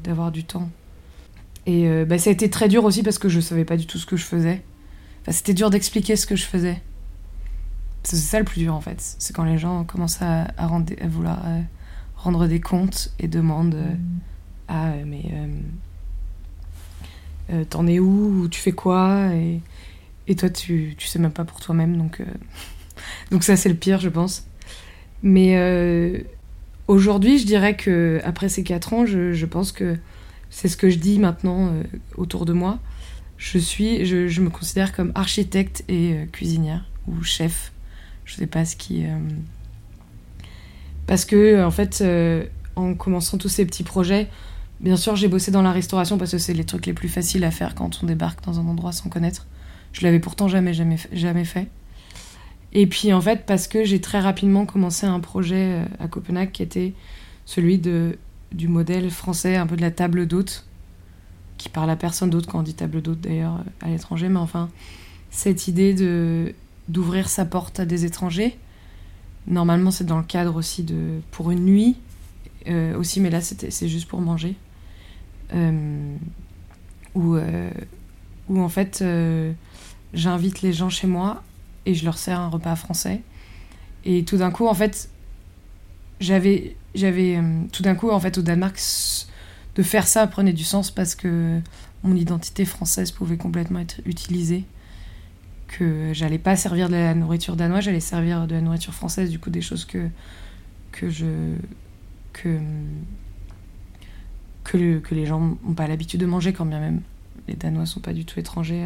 d'avoir 0.03 0.31
du 0.31 0.43
temps 0.43 0.69
et 1.65 1.87
euh, 1.87 2.05
bah, 2.05 2.17
ça 2.17 2.29
a 2.29 2.33
été 2.33 2.49
très 2.49 2.67
dur 2.67 2.83
aussi 2.83 3.03
parce 3.03 3.19
que 3.19 3.29
je 3.29 3.39
savais 3.39 3.65
pas 3.65 3.77
du 3.77 3.85
tout 3.85 3.97
ce 3.97 4.05
que 4.05 4.17
je 4.17 4.25
faisais. 4.25 4.61
Enfin, 5.21 5.31
c'était 5.31 5.53
dur 5.53 5.69
d'expliquer 5.69 6.15
ce 6.15 6.25
que 6.25 6.35
je 6.35 6.43
faisais. 6.43 6.81
C'est 8.03 8.17
ça 8.17 8.39
le 8.39 8.45
plus 8.45 8.59
dur 8.59 8.73
en 8.73 8.81
fait. 8.81 8.97
C'est 9.19 9.33
quand 9.33 9.45
les 9.45 9.57
gens 9.57 9.85
commencent 9.85 10.21
à, 10.21 10.47
vouloir 11.07 11.41
euh, 11.45 11.61
rendre 12.23 12.47
des 12.47 12.59
comptes 12.59 13.13
et 13.19 13.27
demandent 13.27 13.75
euh, 13.75 13.95
Ah, 14.67 14.93
mais 15.05 15.23
t'en 17.69 17.85
es 17.87 17.99
où? 17.99 18.47
Tu 18.49 18.59
fais 18.59 18.71
quoi? 18.71 19.29
Et, 19.33 19.61
et, 20.27 20.35
toi, 20.35 20.49
tu, 20.49 20.95
tu 20.97 21.07
sais 21.07 21.19
même 21.19 21.31
pas 21.31 21.45
pour 21.45 21.59
toi-même. 21.59 21.97
Donc, 21.97 22.21
donc 23.31 23.43
ça, 23.43 23.55
c'est 23.55 23.69
le 23.69 23.75
pire, 23.75 23.99
je 23.99 24.09
pense. 24.09 24.47
Mais 25.21 26.25
aujourd'hui, 26.87 27.37
je 27.39 27.45
dirais 27.45 27.75
que 27.75 28.21
après 28.23 28.49
ces 28.49 28.63
4 28.63 28.93
ans, 28.93 29.05
je, 29.05 29.33
je 29.33 29.45
pense 29.45 29.71
que 29.71 29.97
c'est 30.53 30.67
ce 30.67 30.77
que 30.77 30.89
je 30.89 30.99
dis 30.99 31.17
maintenant 31.19 31.67
euh, 31.67 31.83
autour 32.15 32.45
de 32.45 32.53
moi. 32.53 32.79
Je 33.37 33.57
suis, 33.57 34.05
je, 34.05 34.41
me 34.41 34.49
considère 34.49 34.93
comme 34.93 35.11
architecte 35.15 35.83
et 35.87 36.13
euh, 36.13 36.25
cuisinière 36.27 36.85
ou 37.07 37.23
chef. 37.23 37.73
Je 38.23 38.35
sais 38.35 38.47
pas 38.47 38.63
ce 38.63 38.75
qui. 38.75 39.05
Euh, 41.03 41.07
parce 41.07 41.25
que 41.25 41.63
en 41.63 41.71
fait, 41.71 42.03
en 42.75 42.93
commençant 42.95 43.37
tous 43.37 43.49
ces 43.49 43.65
petits 43.65 43.83
projets, 43.83 44.29
bien 44.79 44.97
sûr, 44.97 45.15
j'ai 45.15 45.27
bossé 45.27 45.51
dans 45.51 45.61
la 45.61 45.71
restauration 45.71 46.17
parce 46.17 46.31
que 46.31 46.37
c'est 46.37 46.53
les 46.53 46.63
trucs 46.63 46.85
les 46.85 46.93
plus 46.93 47.09
faciles 47.09 47.43
à 47.43 47.51
faire 47.51 47.75
quand 47.75 47.99
on 48.03 48.05
débarque 48.05 48.43
dans 48.43 48.59
un 48.59 48.67
endroit 48.67 48.91
sans 48.91 49.09
connaître. 49.09 49.47
Je 49.91 50.01
l'avais 50.01 50.19
pourtant 50.19 50.47
jamais, 50.47 50.73
jamais, 50.73 50.97
jamais 51.11 51.45
fait. 51.45 51.67
Et 52.71 52.87
puis 52.87 53.13
en 53.13 53.21
fait, 53.21 53.45
parce 53.45 53.67
que 53.67 53.83
j'ai 53.83 54.01
très 54.01 54.19
rapidement 54.19 54.65
commencé 54.65 55.05
un 55.05 55.19
projet 55.19 55.81
à 55.99 56.07
Copenhague 56.07 56.51
qui 56.51 56.63
était 56.63 56.93
celui 57.45 57.77
de 57.77 58.17
du 58.53 58.67
modèle 58.67 59.09
français, 59.09 59.55
un 59.55 59.67
peu 59.67 59.75
de 59.75 59.81
la 59.81 59.91
table 59.91 60.27
d'hôte, 60.27 60.65
qui 61.57 61.69
parle 61.69 61.89
à 61.89 61.95
personne 61.95 62.29
d'autre 62.29 62.47
quand 62.47 62.59
on 62.59 62.63
dit 62.63 62.73
table 62.73 63.01
d'hôte 63.01 63.21
d'ailleurs 63.21 63.63
à 63.81 63.89
l'étranger, 63.89 64.29
mais 64.29 64.39
enfin, 64.39 64.69
cette 65.31 65.67
idée 65.67 65.93
de 65.93 66.53
d'ouvrir 66.89 67.29
sa 67.29 67.45
porte 67.45 67.79
à 67.79 67.85
des 67.85 68.03
étrangers. 68.05 68.57
Normalement, 69.47 69.91
c'est 69.91 70.05
dans 70.05 70.17
le 70.17 70.23
cadre 70.23 70.55
aussi 70.55 70.83
de 70.83 71.19
pour 71.31 71.51
une 71.51 71.65
nuit 71.65 71.97
euh, 72.67 72.97
aussi, 72.97 73.19
mais 73.19 73.29
là, 73.29 73.41
c'est 73.41 73.87
juste 73.87 74.07
pour 74.07 74.21
manger. 74.21 74.55
Euh, 75.53 76.15
où, 77.13 77.35
euh, 77.35 77.69
en 78.49 78.69
fait, 78.69 79.03
j'invite 80.13 80.61
les 80.61 80.73
gens 80.73 80.89
chez 80.89 81.07
moi 81.07 81.43
et 81.85 81.93
je 81.93 82.05
leur 82.05 82.17
sers 82.17 82.39
un 82.39 82.47
repas 82.47 82.75
français. 82.75 83.21
Et 84.05 84.23
tout 84.23 84.37
d'un 84.37 84.51
coup, 84.51 84.67
en 84.67 84.73
fait, 84.73 85.09
j'avais 86.19 86.75
j'avais 86.95 87.37
euh, 87.37 87.61
tout 87.71 87.83
d'un 87.83 87.95
coup 87.95 88.09
en 88.09 88.19
fait 88.19 88.37
au 88.37 88.41
Danemark 88.41 88.79
de 89.75 89.83
faire 89.83 90.07
ça 90.07 90.27
prenait 90.27 90.53
du 90.53 90.63
sens 90.63 90.91
parce 90.91 91.15
que 91.15 91.59
mon 92.03 92.15
identité 92.15 92.65
française 92.65 93.11
pouvait 93.11 93.37
complètement 93.37 93.79
être 93.79 93.99
utilisée 94.05 94.65
que 95.77 96.11
j'allais 96.13 96.37
pas 96.37 96.55
servir 96.55 96.87
de 96.87 96.93
la 96.93 97.15
nourriture 97.15 97.55
danoise 97.55 97.85
j'allais 97.85 97.99
servir 97.99 98.47
de 98.47 98.55
la 98.55 98.61
nourriture 98.61 98.93
française 98.93 99.29
du 99.29 99.39
coup 99.39 99.49
des 99.49 99.61
choses 99.61 99.85
que 99.85 100.07
que 100.91 101.09
je 101.09 101.55
que 102.31 102.59
que, 104.63 105.13
les 105.13 105.25
gens 105.25 105.39
n'ont 105.39 105.73
pas 105.73 105.87
l'habitude 105.87 106.19
de 106.19 106.25
manger 106.25 106.53
quand 106.53 106.65
bien 106.65 106.79
même 106.79 107.01
les 107.47 107.55
danois 107.55 107.85
sont 107.85 107.99
pas 107.99 108.13
du 108.13 108.25
tout 108.25 108.39
étrangers 108.39 108.81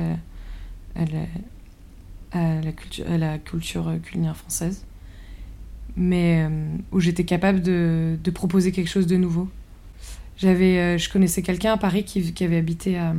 à, 0.95 1.01
à, 1.01 2.62
la, 2.62 2.72
culture, 2.72 3.06
à 3.10 3.18
la 3.18 3.38
culture 3.38 3.94
culinaire 4.04 4.36
française 4.36 4.86
mais 5.98 6.45
euh, 6.48 6.50
où 6.92 7.00
j'étais 7.00 7.25
capable 7.25 7.62
de, 7.62 8.31
proposer 8.33 8.72
quelque 8.72 8.90
chose 8.90 9.07
de 9.07 9.18
nouveau. 9.18 9.50
J'avais, 10.38 10.78
euh, 10.78 10.98
je 10.98 11.10
connaissais 11.10 11.42
quelqu'un 11.42 11.74
à 11.74 11.78
Paris 11.78 12.04
qui, 12.04 12.33
qui 12.33 12.44
avait 12.44 12.57
habité 12.57 13.00
euh, 13.00 13.13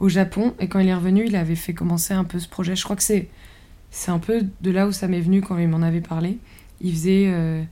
au 0.00 0.08
Japon 0.08 0.54
et 0.60 0.68
quand 0.68 0.78
il 0.78 0.88
est 0.88 0.94
revenu, 0.94 1.24
il 1.26 1.36
avait 1.36 1.56
fait 1.56 1.74
commencer 1.74 2.14
un 2.14 2.24
peu 2.24 2.38
ce 2.38 2.48
projet. 2.48 2.76
Je 2.76 2.84
crois 2.84 2.96
que 2.96 3.02
c'est 3.02 3.28
c'est 3.90 4.10
un 4.10 4.18
peu 4.18 4.44
de 4.60 4.70
là 4.70 4.86
où 4.86 4.92
ça 4.92 5.08
m'est 5.08 5.20
venu 5.20 5.40
quand 5.40 5.56
il 5.58 5.68
m'en 5.68 5.82
avait 5.82 6.00
parlé. 6.00 6.38
Il 6.80 6.92
faisait 6.92 7.66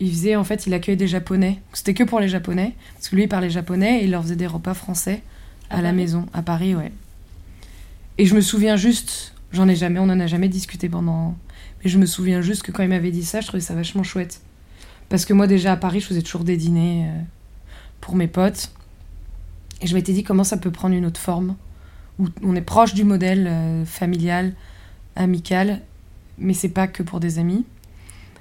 il 0.00 0.10
faisait 0.10 0.36
en 0.36 0.44
fait, 0.44 0.66
il 0.66 0.74
accueillait 0.74 0.96
des 0.96 1.06
Japonais. 1.06 1.60
C'était 1.72 1.94
que 1.94 2.04
pour 2.04 2.18
les 2.18 2.28
Japonais 2.28 2.74
parce 2.94 3.08
que 3.08 3.16
lui 3.16 3.24
il 3.24 3.28
parlait 3.28 3.50
japonais 3.50 4.00
et 4.00 4.04
il 4.04 4.10
leur 4.10 4.22
faisait 4.22 4.36
des 4.36 4.46
repas 4.46 4.74
français 4.74 5.22
à, 5.70 5.82
la 5.82 5.92
maison 5.92 6.26
à 6.32 6.42
Paris, 6.42 6.74
ouais. 6.74 6.92
Et 8.18 8.26
je 8.26 8.34
me 8.34 8.40
souviens 8.40 8.76
juste, 8.76 9.34
j'en 9.52 9.68
ai 9.68 9.76
jamais, 9.76 9.98
on 9.98 10.04
en 10.04 10.20
a 10.20 10.26
jamais 10.26 10.48
discuté 10.48 10.88
pendant 10.88 11.34
et 11.84 11.88
je 11.88 11.98
me 11.98 12.06
souviens 12.06 12.42
juste 12.42 12.62
que 12.62 12.70
quand 12.72 12.82
il 12.82 12.88
m'avait 12.88 13.10
dit 13.10 13.24
ça, 13.24 13.40
je 13.40 13.48
trouvais 13.48 13.60
ça 13.60 13.74
vachement 13.74 14.02
chouette. 14.02 14.40
Parce 15.08 15.24
que 15.24 15.32
moi, 15.32 15.46
déjà 15.46 15.72
à 15.72 15.76
Paris, 15.76 16.00
je 16.00 16.06
faisais 16.06 16.22
toujours 16.22 16.44
des 16.44 16.56
dîners 16.56 17.06
euh, 17.06 17.20
pour 18.00 18.14
mes 18.14 18.28
potes. 18.28 18.72
Et 19.82 19.86
je 19.86 19.94
m'étais 19.94 20.12
dit 20.12 20.22
comment 20.22 20.44
ça 20.44 20.56
peut 20.56 20.70
prendre 20.70 20.94
une 20.94 21.04
autre 21.04 21.20
forme, 21.20 21.56
où 22.18 22.28
on 22.42 22.54
est 22.54 22.62
proche 22.62 22.94
du 22.94 23.04
modèle 23.04 23.46
euh, 23.46 23.84
familial, 23.84 24.54
amical, 25.16 25.80
mais 26.38 26.54
c'est 26.54 26.68
pas 26.68 26.86
que 26.86 27.02
pour 27.02 27.20
des 27.20 27.38
amis. 27.38 27.64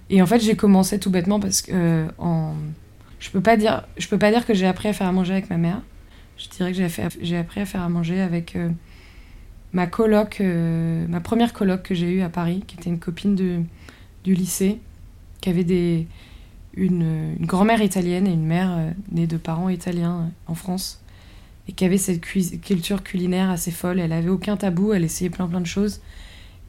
Et 0.09 0.21
en 0.21 0.25
fait, 0.25 0.39
j'ai 0.39 0.55
commencé 0.55 0.99
tout 0.99 1.09
bêtement 1.09 1.39
parce 1.39 1.61
que 1.61 1.71
euh, 1.73 2.07
en... 2.17 2.53
je 3.19 3.29
peux 3.29 3.41
pas 3.41 3.57
dire, 3.57 3.87
je 3.97 4.07
peux 4.07 4.17
pas 4.17 4.31
dire 4.31 4.45
que 4.45 4.53
j'ai 4.53 4.67
appris 4.67 4.89
à 4.89 4.93
faire 4.93 5.07
à 5.07 5.11
manger 5.11 5.33
avec 5.33 5.49
ma 5.49 5.57
mère. 5.57 5.81
Je 6.37 6.47
dirais 6.49 6.71
que 6.71 6.77
j'ai 7.21 7.37
appris 7.37 7.61
à 7.61 7.65
faire 7.65 7.81
à 7.81 7.89
manger 7.89 8.21
avec 8.21 8.55
ma 9.73 9.87
coloc, 9.87 10.41
euh, 10.41 11.05
ma 11.07 11.19
première 11.19 11.53
coloc 11.53 11.83
que 11.83 11.95
j'ai 11.95 12.11
eue 12.11 12.21
à 12.21 12.29
Paris, 12.29 12.63
qui 12.67 12.75
était 12.77 12.89
une 12.89 12.99
copine 12.99 13.35
de, 13.35 13.61
du 14.23 14.33
lycée, 14.33 14.79
qui 15.39 15.49
avait 15.49 15.63
des, 15.63 16.07
une, 16.73 17.35
grand-mère 17.39 17.81
italienne 17.81 18.27
et 18.27 18.33
une 18.33 18.45
mère 18.45 18.71
euh, 18.71 18.91
née 19.11 19.27
de 19.27 19.37
parents 19.37 19.69
italiens 19.69 20.21
euh, 20.21 20.51
en 20.51 20.55
France, 20.55 21.01
et 21.71 21.73
qui 21.73 21.85
avait 21.85 21.97
cette 21.97 22.21
culture 22.21 23.01
culinaire 23.01 23.49
assez 23.49 23.71
folle. 23.71 23.99
Elle 23.99 24.13
avait 24.13 24.29
aucun 24.29 24.57
tabou, 24.57 24.93
elle 24.93 25.03
essayait 25.03 25.31
plein 25.31 25.47
plein 25.47 25.61
de 25.61 25.65
choses, 25.65 26.01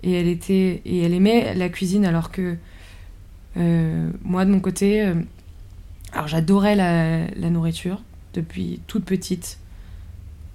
et 0.03 0.13
elle 0.13 0.29
était 0.29 0.81
et 0.87 1.03
elle 1.03 1.13
aimait 1.13 1.55
la 1.55 1.69
cuisine 1.69 2.07
alors 2.07 2.31
que 2.31 2.57
moi 3.55 4.47
de 4.47 4.51
mon 4.51 4.61
côté, 4.61 5.13
alors 6.13 6.29
j'adorais 6.29 6.77
la, 6.77 7.51
nourriture 7.51 8.03
depuis 8.35 8.81
toute 8.87 9.05
petite, 9.05 9.59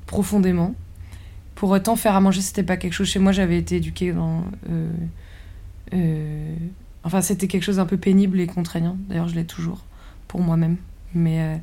profondément. 0.06 0.76
Pour 1.56 1.72
autant, 1.72 1.96
faire 1.96 2.16
à 2.16 2.22
manger, 2.22 2.42
c'était 2.42 2.64
pas 2.64 2.78
quelque 2.78 2.94
chose. 2.94 3.08
Chez 3.08 3.20
moi, 3.20 3.32
j'avais 3.32 3.58
été 3.58 3.78
éduquée 3.78 4.14
dans. 4.14 4.44
Euh, 4.70 4.92
euh, 5.94 6.56
enfin, 7.04 7.22
c'était 7.22 7.48
quelque 7.48 7.64
chose 7.64 7.78
d'un 7.78 7.88
peu 7.88 7.98
pénible 7.98 8.40
et 8.40 8.46
contraignant. 8.46 8.98
D'ailleurs, 9.10 9.28
je 9.28 9.36
l'ai 9.36 9.46
toujours 9.46 9.84
pour 10.28 10.42
moi-même. 10.42 10.78
Mais. 11.14 11.42
Euh, 11.42 11.58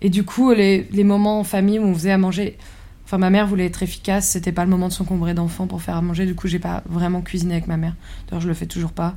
et 0.00 0.10
du 0.10 0.24
coup, 0.24 0.52
les, 0.52 0.86
moments 1.04 1.40
en 1.40 1.44
famille 1.44 1.78
où 1.78 1.84
on 1.84 1.94
faisait 1.94 2.12
à 2.12 2.18
manger. 2.18 2.58
Enfin, 3.04 3.18
ma 3.18 3.30
mère 3.30 3.46
voulait 3.46 3.66
être 3.66 3.82
efficace, 3.82 4.28
c'était 4.28 4.52
pas 4.52 4.64
le 4.64 4.70
moment 4.70 4.88
de 4.88 4.92
s'encombrer 4.92 5.32
d'enfants 5.32 5.66
pour 5.66 5.80
faire 5.80 5.96
à 5.96 6.02
manger. 6.02 6.26
Du 6.26 6.34
coup, 6.34 6.48
j'ai 6.48 6.58
pas 6.58 6.82
vraiment 6.86 7.22
cuisiné 7.22 7.54
avec 7.54 7.68
ma 7.68 7.76
mère. 7.76 7.94
D'ailleurs, 8.26 8.40
je 8.40 8.48
le 8.48 8.54
fais 8.54 8.66
toujours 8.66 8.92
pas. 8.92 9.16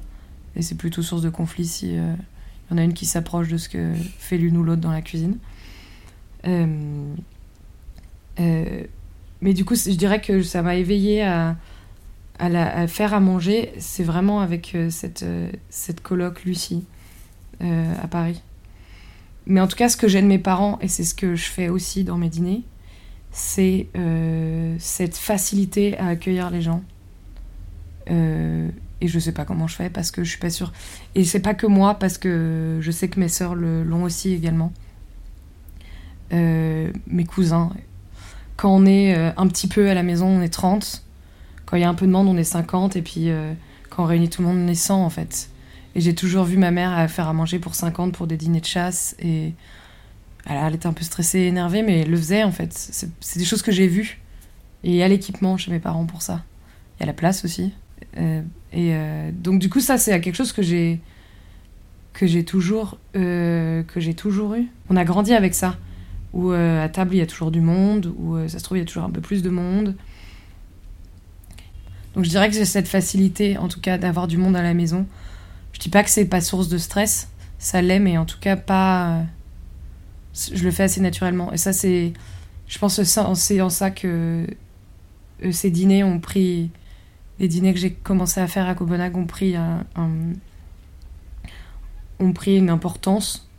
Et 0.55 0.61
c'est 0.61 0.75
plutôt 0.75 1.01
source 1.01 1.21
de 1.21 1.29
conflit 1.29 1.65
si 1.65 1.93
il 1.93 1.97
y 2.71 2.73
en 2.73 2.77
a 2.77 2.83
une 2.83 2.93
qui 2.93 3.05
s'approche 3.05 3.47
de 3.47 3.57
ce 3.57 3.67
que 3.67 3.93
fait 4.19 4.37
l'une 4.37 4.57
ou 4.57 4.63
l'autre 4.63 4.81
dans 4.81 4.91
la 4.91 5.01
cuisine. 5.01 5.37
Euh, 8.39 8.83
mais 9.41 9.53
du 9.53 9.65
coup, 9.65 9.75
je 9.75 9.91
dirais 9.91 10.21
que 10.21 10.41
ça 10.41 10.61
m'a 10.61 10.75
éveillée 10.75 11.23
à, 11.23 11.55
faire 12.87 13.13
à 13.13 13.19
manger. 13.19 13.71
C'est 13.79 14.03
vraiment 14.03 14.41
avec 14.41 14.75
euh, 14.75 14.89
cette, 14.89 15.23
euh, 15.23 15.49
cette 15.69 16.01
coloc 16.01 16.43
Lucie. 16.43 16.85
à 17.61 18.07
Paris. 18.07 18.41
Mais 19.49 19.59
en 19.59 19.67
tout 19.67 19.75
cas, 19.75 19.89
ce 19.89 19.97
que 19.97 20.07
j'ai 20.07 20.21
de 20.21 20.27
mes 20.27 20.39
parents, 20.39 20.79
et 20.79 20.87
c'est 20.87 21.03
ce 21.03 21.13
que 21.13 21.35
je 21.35 21.49
fais 21.49 21.67
aussi 21.67 22.05
dans 22.05 22.17
mes 22.17 22.29
dîners, 22.29 22.63
c'est 23.31 23.87
cette 24.79 25.17
facilité 25.17 25.97
à 25.97 26.07
accueillir 26.07 26.49
les 26.51 26.61
gens. 26.61 26.83
et 28.07 29.07
je 29.07 29.19
sais 29.19 29.31
pas 29.31 29.45
comment 29.45 29.67
je 29.67 29.75
fais 29.75 29.89
parce 29.89 30.11
que 30.11 30.23
je 30.23 30.29
suis 30.29 30.39
pas 30.39 30.49
sûre. 30.49 30.71
Et 31.15 31.23
c'est 31.23 31.39
pas 31.39 31.53
que 31.55 31.65
moi, 31.67 31.95
parce 31.95 32.17
que 32.17 32.77
je 32.79 32.91
sais 32.91 33.07
que 33.07 33.19
mes 33.19 33.27
sœurs 33.27 33.55
l'ont 33.55 34.03
aussi 34.03 34.33
également. 34.33 34.71
mes 36.31 37.25
cousins. 37.27 37.71
Quand 38.55 38.75
on 38.75 38.85
est 38.85 39.15
un 39.15 39.47
petit 39.47 39.67
peu 39.67 39.89
à 39.89 39.93
la 39.95 40.03
maison, 40.03 40.27
on 40.27 40.41
est 40.41 40.49
30. 40.49 41.03
Quand 41.65 41.75
il 41.75 41.81
y 41.81 41.85
a 41.85 41.89
un 41.89 41.95
peu 41.95 42.05
de 42.05 42.11
monde, 42.11 42.27
on 42.27 42.37
est 42.37 42.43
50. 42.43 42.95
Et 42.95 43.01
puis 43.01 43.29
quand 43.89 44.03
on 44.03 44.05
réunit 44.05 44.29
tout 44.29 44.43
le 44.43 44.47
monde, 44.47 44.59
on 44.59 44.67
est 44.67 44.75
100 44.75 45.03
en 45.03 45.09
fait. 45.09 45.49
Et 45.95 46.01
j'ai 46.01 46.13
toujours 46.13 46.45
vu 46.45 46.57
ma 46.57 46.71
mère 46.71 47.09
faire 47.09 47.27
à 47.27 47.33
manger 47.33 47.59
pour 47.59 47.75
50 47.75 48.13
pour 48.13 48.27
des 48.27 48.37
dîners 48.37 48.61
de 48.61 48.65
chasse. 48.65 49.15
Et 49.19 49.53
elle 50.45 50.75
était 50.75 50.87
un 50.87 50.93
peu 50.93 51.03
stressée, 51.03 51.39
énervée, 51.39 51.81
mais 51.81 52.01
elle 52.01 52.11
le 52.11 52.17
faisait 52.17 52.43
en 52.43 52.51
fait. 52.51 52.73
C'est 52.73 53.39
des 53.39 53.45
choses 53.45 53.61
que 53.61 53.71
j'ai 53.71 53.87
vues. 53.87 54.19
Et 54.83 54.91
il 54.91 54.95
y 54.95 55.03
a 55.03 55.07
l'équipement 55.07 55.57
chez 55.57 55.71
mes 55.71 55.79
parents 55.79 56.05
pour 56.05 56.21
ça. 56.21 56.43
Y 56.99 57.03
a 57.03 57.05
la 57.05 57.13
place 57.13 57.45
aussi. 57.45 57.71
Euh, 58.17 58.41
et 58.73 58.93
euh, 58.93 59.31
donc 59.33 59.59
du 59.59 59.69
coup, 59.69 59.79
ça 59.79 59.97
c'est 59.97 60.19
quelque 60.21 60.35
chose 60.35 60.51
que 60.51 60.61
j'ai 60.61 60.99
que 62.13 62.27
j'ai 62.27 62.43
toujours 62.43 62.97
euh, 63.15 63.83
que 63.83 63.99
j'ai 63.99 64.13
toujours 64.13 64.55
eu. 64.55 64.67
On 64.89 64.95
a 64.95 65.03
grandi 65.03 65.33
avec 65.33 65.53
ça. 65.53 65.77
Où 66.31 66.51
à 66.51 66.87
table 66.89 67.15
il 67.15 67.17
y 67.17 67.21
a 67.21 67.25
toujours 67.25 67.49
du 67.49 67.59
monde, 67.59 68.13
où 68.19 68.37
ça 68.47 68.59
se 68.59 68.63
trouve 68.63 68.77
il 68.77 68.81
y 68.81 68.83
a 68.83 68.85
toujours 68.85 69.03
un 69.03 69.09
peu 69.09 69.19
plus 69.19 69.41
de 69.41 69.49
monde. 69.49 69.95
Donc 72.13 72.23
je 72.23 72.29
dirais 72.29 72.49
que 72.49 72.55
j'ai 72.55 72.65
cette 72.65 72.87
facilité, 72.87 73.57
en 73.57 73.67
tout 73.67 73.79
cas, 73.79 73.97
d'avoir 73.97 74.27
du 74.27 74.37
monde 74.37 74.55
à 74.55 74.61
la 74.61 74.75
maison. 74.75 75.07
Je 75.73 75.79
dis 75.79 75.89
pas 75.89 76.03
que 76.03 76.09
c'est 76.09 76.25
pas 76.25 76.41
source 76.41 76.67
de 76.67 76.77
stress, 76.77 77.29
ça 77.57 77.81
l'est, 77.81 77.99
mais 77.99 78.17
en 78.17 78.25
tout 78.25 78.39
cas 78.39 78.55
pas. 78.55 79.23
Je 80.33 80.63
le 80.63 80.71
fais 80.71 80.83
assez 80.83 81.01
naturellement. 81.01 81.51
Et 81.51 81.57
ça, 81.57 81.73
c'est. 81.73 82.13
Je 82.67 82.79
pense 82.79 82.97
que 82.97 83.03
c'est 83.03 83.61
en 83.61 83.69
ça 83.69 83.91
que 83.91 84.45
euh, 85.43 85.51
ces 85.51 85.71
dîners 85.71 86.03
ont 86.03 86.19
pris. 86.19 86.71
Les 87.39 87.47
dîners 87.47 87.73
que 87.73 87.79
j'ai 87.79 87.91
commencé 87.91 88.39
à 88.41 88.47
faire 88.47 88.67
à 88.67 88.75
Copenhague 88.75 89.15
ont 89.15 89.25
pris 89.25 89.55
un, 89.55 89.85
ont 92.19 92.33
pris 92.33 92.57
une 92.57 92.69
importance 92.69 93.49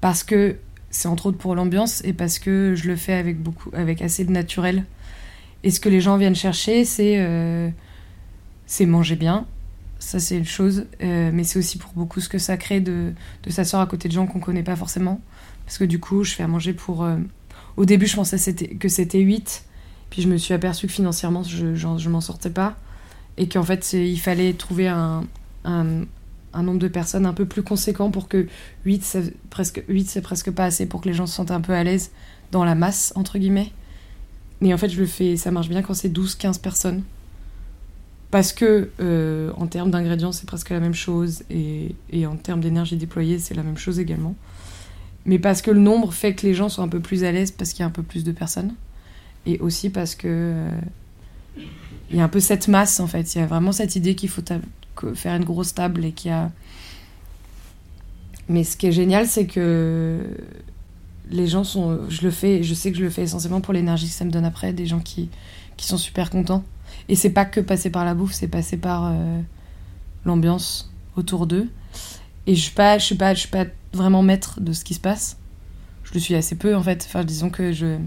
parce 0.00 0.24
que 0.24 0.56
c'est 0.90 1.08
entre 1.08 1.26
autres 1.26 1.38
pour 1.38 1.54
l'ambiance 1.54 2.04
et 2.04 2.12
parce 2.12 2.38
que 2.38 2.74
je 2.74 2.88
le 2.88 2.96
fais 2.96 3.14
avec 3.14 3.42
beaucoup 3.42 3.70
avec 3.72 4.02
assez 4.02 4.24
de 4.24 4.30
naturel 4.30 4.84
et 5.64 5.70
ce 5.70 5.80
que 5.80 5.88
les 5.88 6.00
gens 6.00 6.18
viennent 6.18 6.34
chercher 6.34 6.84
c'est 6.84 7.16
euh, 7.18 7.70
c'est 8.66 8.84
manger 8.84 9.16
bien 9.16 9.46
ça 10.02 10.18
c'est 10.18 10.36
une 10.36 10.44
chose, 10.44 10.86
euh, 11.02 11.30
mais 11.32 11.44
c'est 11.44 11.58
aussi 11.58 11.78
pour 11.78 11.92
beaucoup 11.92 12.20
ce 12.20 12.28
que 12.28 12.38
ça 12.38 12.56
crée 12.56 12.80
de, 12.80 13.12
s'asseoir 13.48 13.80
à 13.80 13.86
côté 13.86 14.08
de 14.08 14.12
gens 14.12 14.26
qu'on 14.26 14.40
connaît 14.40 14.62
pas 14.62 14.76
forcément. 14.76 15.20
Parce 15.64 15.78
que 15.78 15.84
du 15.84 16.00
coup, 16.00 16.24
je 16.24 16.34
fais 16.34 16.42
à 16.42 16.48
manger 16.48 16.72
pour. 16.72 17.04
Euh, 17.04 17.16
au 17.76 17.84
début, 17.84 18.06
je 18.06 18.16
pensais 18.16 18.36
que 18.78 18.88
c'était 18.88 19.20
8, 19.20 19.64
puis 20.10 20.22
je 20.22 20.28
me 20.28 20.36
suis 20.36 20.52
aperçue 20.54 20.88
que 20.88 20.92
financièrement, 20.92 21.44
je, 21.44 21.76
je, 21.76 22.08
m'en 22.08 22.20
sortais 22.20 22.50
pas. 22.50 22.76
Et 23.38 23.48
qu'en 23.48 23.62
fait, 23.62 23.92
il 23.92 24.18
fallait 24.18 24.52
trouver 24.52 24.88
un, 24.88 25.24
un, 25.64 26.04
nombre 26.54 26.80
de 26.80 26.88
personnes 26.88 27.24
un 27.24 27.32
peu 27.32 27.46
plus 27.46 27.62
conséquent 27.62 28.10
pour 28.10 28.28
que 28.28 28.48
8, 28.84 29.04
c'est 29.04 29.34
presque, 29.48 29.82
8, 29.88 30.10
c'est 30.10 30.20
presque 30.20 30.50
pas 30.50 30.64
assez 30.64 30.84
pour 30.84 31.00
que 31.00 31.08
les 31.08 31.14
gens 31.14 31.26
se 31.26 31.34
sentent 31.34 31.52
un 31.52 31.62
peu 31.62 31.72
à 31.72 31.84
l'aise 31.84 32.10
dans 32.50 32.64
la 32.64 32.74
masse, 32.74 33.12
entre 33.14 33.38
guillemets. 33.38 33.72
Mais 34.60 34.74
en 34.74 34.78
fait, 34.78 34.90
je 34.90 35.00
le 35.00 35.06
fais, 35.06 35.36
ça 35.36 35.50
marche 35.50 35.68
bien 35.68 35.80
quand 35.80 35.94
c'est 35.94 36.10
12, 36.10 36.34
15 36.34 36.58
personnes 36.58 37.02
parce 38.32 38.54
que 38.54 38.88
euh, 38.98 39.52
en 39.58 39.66
termes 39.66 39.90
d'ingrédients 39.90 40.32
c'est 40.32 40.46
presque 40.46 40.70
la 40.70 40.80
même 40.80 40.94
chose 40.94 41.42
et, 41.50 41.94
en 42.26 42.36
termes 42.36 42.62
d'énergie 42.62 42.96
déployée 42.96 43.38
c'est 43.38 43.54
la 43.54 43.62
même 43.62 43.76
chose 43.76 44.00
également. 44.00 44.34
Mais 45.26 45.38
parce 45.38 45.60
que 45.60 45.70
le 45.70 45.78
nombre 45.78 46.12
fait 46.12 46.34
que 46.34 46.46
les 46.46 46.54
gens 46.54 46.70
sont 46.70 46.82
un 46.82 46.88
peu 46.88 46.98
plus 46.98 47.24
à 47.24 47.30
l'aise 47.30 47.50
parce 47.50 47.72
qu'il 47.72 47.80
y 47.80 47.82
a 47.82 47.86
un 47.86 47.90
peu 47.90 48.02
plus 48.02 48.24
de 48.24 48.32
personnes 48.32 48.74
et 49.44 49.58
aussi 49.60 49.90
parce 49.90 50.14
que 50.14 50.28
euh, 50.28 50.70
il 52.10 52.16
y 52.16 52.20
a 52.20 52.24
un 52.24 52.28
peu 52.28 52.40
cette 52.40 52.68
masse 52.68 53.00
en 53.00 53.06
fait. 53.06 53.34
Il 53.34 53.38
y 53.38 53.42
a 53.42 53.46
vraiment 53.46 53.70
cette 53.70 53.96
idée 53.96 54.14
qu'il 54.14 54.30
faut 54.30 54.42
faire 55.14 55.36
une 55.36 55.44
grosse 55.44 55.74
table 55.74 56.02
et 56.02 56.12
qu'il 56.12 56.30
y 56.30 56.34
a 56.34 56.50
mais 58.48 58.64
ce 58.64 58.78
qui 58.78 58.86
est 58.86 58.92
génial 58.92 59.26
c'est 59.26 59.46
que 59.46 60.20
les 61.30 61.46
gens 61.46 61.64
sont 61.64 62.08
je 62.08 62.22
le 62.22 62.30
fais 62.30 62.62
je 62.62 62.72
sais 62.72 62.92
que 62.92 62.98
je 62.98 63.04
le 63.04 63.10
fais 63.10 63.24
essentiellement 63.24 63.60
pour 63.60 63.74
l'énergie 63.74 64.06
que 64.06 64.12
ça 64.14 64.24
me 64.24 64.30
donne 64.30 64.46
après 64.46 64.72
des 64.72 64.86
gens 64.86 65.00
qui 65.00 65.28
qui 65.76 65.86
sont 65.86 65.98
super 65.98 66.30
contents 66.30 66.64
et 67.08 67.16
c'est 67.16 67.30
pas 67.30 67.44
que 67.44 67.60
passer 67.60 67.90
par 67.90 68.04
la 68.04 68.14
bouffe, 68.14 68.32
c'est 68.32 68.48
passer 68.48 68.76
par 68.76 69.06
euh, 69.06 69.40
l'ambiance 70.24 70.90
autour 71.16 71.46
d'eux. 71.46 71.70
Et 72.46 72.54
je 72.54 72.60
suis 72.60 72.72
pas, 72.72 72.98
je 72.98 73.04
suis 73.04 73.14
pas, 73.14 73.34
je 73.34 73.48
pas 73.48 73.66
vraiment 73.92 74.22
maître 74.22 74.60
de 74.60 74.72
ce 74.72 74.84
qui 74.84 74.94
se 74.94 75.00
passe. 75.00 75.36
Je 76.04 76.14
le 76.14 76.20
suis 76.20 76.34
assez 76.34 76.56
peu 76.56 76.74
en 76.74 76.82
fait. 76.82 77.08
Disons 77.24 77.50
que 77.50 77.72
je, 77.72 77.98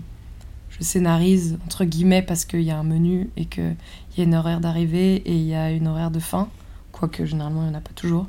je 0.69 0.84
scénarise 0.84 1.57
entre 1.65 1.86
guillemets 1.86 2.22
parce 2.22 2.45
qu'il 2.45 2.62
y 2.62 2.72
a 2.72 2.77
un 2.77 2.84
menu 2.84 3.29
et 3.38 3.45
qu'il 3.45 3.75
y 4.17 4.22
a 4.22 4.24
une 4.24 4.36
horaire 4.36 4.60
d'arrivée 4.60 5.15
et 5.15 5.36
il 5.36 5.45
y 5.45 5.55
a 5.55 5.72
une 5.72 5.88
horaire 5.88 6.12
de 6.12 6.19
fin. 6.19 6.50
Quoique 6.91 7.25
généralement 7.25 7.62
il 7.63 7.69
n'y 7.69 7.75
en 7.75 7.77
a 7.77 7.81
pas 7.81 7.93
toujours. 7.95 8.27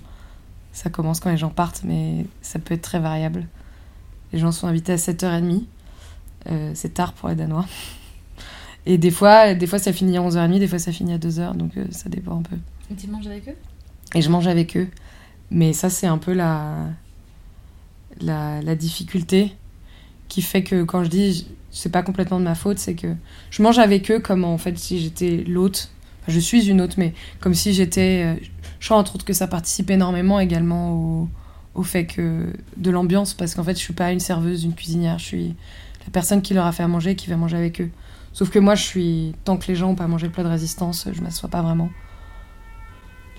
Ça 0.72 0.90
commence 0.90 1.20
quand 1.20 1.30
les 1.30 1.38
gens 1.38 1.50
partent, 1.50 1.82
mais 1.84 2.26
ça 2.42 2.58
peut 2.58 2.74
être 2.74 2.82
très 2.82 3.00
variable. 3.00 3.46
Les 4.32 4.38
gens 4.38 4.52
sont 4.52 4.66
invités 4.66 4.92
à 4.92 4.96
7h30. 4.96 5.64
Euh, 6.48 6.72
c'est 6.74 6.94
tard 6.94 7.12
pour 7.14 7.28
les 7.28 7.34
Danois. 7.34 7.64
Et 8.86 8.98
des 8.98 9.10
fois, 9.10 9.54
des 9.54 9.66
fois 9.66 9.78
ça 9.78 9.92
finit 9.92 10.16
à 10.16 10.20
11h30, 10.20 10.60
des 10.60 10.68
fois 10.68 10.78
ça 10.78 10.92
finit 10.92 11.12
à 11.12 11.18
2h, 11.18 11.56
donc 11.56 11.76
euh, 11.76 11.84
ça 11.90 12.08
dépend 12.08 12.38
un 12.38 12.42
peu. 12.42 12.56
Et 12.90 12.94
tu 12.94 13.08
manges 13.08 13.26
avec 13.26 13.48
eux? 13.48 13.56
Et 14.14 14.22
je 14.22 14.30
mange 14.30 14.46
avec 14.46 14.76
eux. 14.76 14.88
Mais 15.50 15.72
ça, 15.72 15.90
c'est 15.90 16.06
un 16.06 16.18
peu 16.18 16.32
la, 16.32 16.74
la, 18.20 18.62
la, 18.62 18.74
difficulté 18.74 19.52
qui 20.28 20.42
fait 20.42 20.62
que 20.62 20.82
quand 20.82 21.04
je 21.04 21.08
dis 21.08 21.46
c'est 21.70 21.90
pas 21.90 22.02
complètement 22.02 22.38
de 22.38 22.44
ma 22.44 22.54
faute, 22.54 22.78
c'est 22.78 22.94
que 22.94 23.14
je 23.50 23.62
mange 23.62 23.78
avec 23.78 24.10
eux 24.10 24.20
comme 24.20 24.44
en 24.44 24.58
fait 24.58 24.78
si 24.78 25.00
j'étais 25.00 25.44
l'hôte. 25.46 25.90
Enfin, 26.22 26.32
je 26.32 26.40
suis 26.40 26.68
une 26.68 26.80
hôte, 26.80 26.96
mais 26.96 27.12
comme 27.40 27.54
si 27.54 27.74
j'étais. 27.74 28.24
Euh, 28.24 28.44
je 28.78 28.86
crois 28.86 28.98
entre 28.98 29.16
autres 29.16 29.24
que 29.24 29.32
ça 29.32 29.48
participe 29.48 29.90
énormément 29.90 30.38
également 30.38 30.92
au, 30.92 31.28
au 31.74 31.82
fait 31.82 32.06
que 32.06 32.52
de 32.76 32.90
l'ambiance, 32.90 33.34
parce 33.34 33.54
qu'en 33.54 33.64
fait 33.64 33.74
je 33.74 33.80
suis 33.80 33.94
pas 33.94 34.12
une 34.12 34.20
serveuse, 34.20 34.64
une 34.64 34.74
cuisinière, 34.74 35.18
je 35.18 35.24
suis 35.24 35.54
la 36.06 36.10
personne 36.12 36.40
qui 36.40 36.54
leur 36.54 36.66
a 36.66 36.72
fait 36.72 36.82
à 36.82 36.88
manger 36.88 37.10
et 37.10 37.16
qui 37.16 37.28
va 37.28 37.36
manger 37.36 37.56
avec 37.56 37.80
eux. 37.80 37.90
Sauf 38.36 38.50
que 38.50 38.58
moi, 38.58 38.74
je 38.74 38.82
suis. 38.82 39.34
Tant 39.44 39.56
que 39.56 39.66
les 39.66 39.74
gens 39.74 39.88
n'ont 39.88 39.94
pas 39.94 40.06
mangé 40.08 40.26
le 40.26 40.32
plat 40.32 40.42
de 40.42 40.48
résistance, 40.50 41.08
je 41.10 41.22
m'assois 41.22 41.48
pas 41.48 41.62
vraiment. 41.62 41.88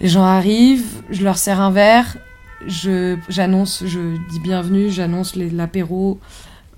Les 0.02 0.08
gens 0.08 0.24
arrivent, 0.24 1.04
je 1.12 1.24
leur 1.24 1.38
sers 1.38 1.62
un 1.62 1.70
verre, 1.70 2.18
je, 2.66 3.16
j'annonce, 3.30 3.84
je 3.86 4.18
dis 4.32 4.40
bienvenue, 4.40 4.90
j'annonce 4.90 5.36
l'apéro, 5.36 6.20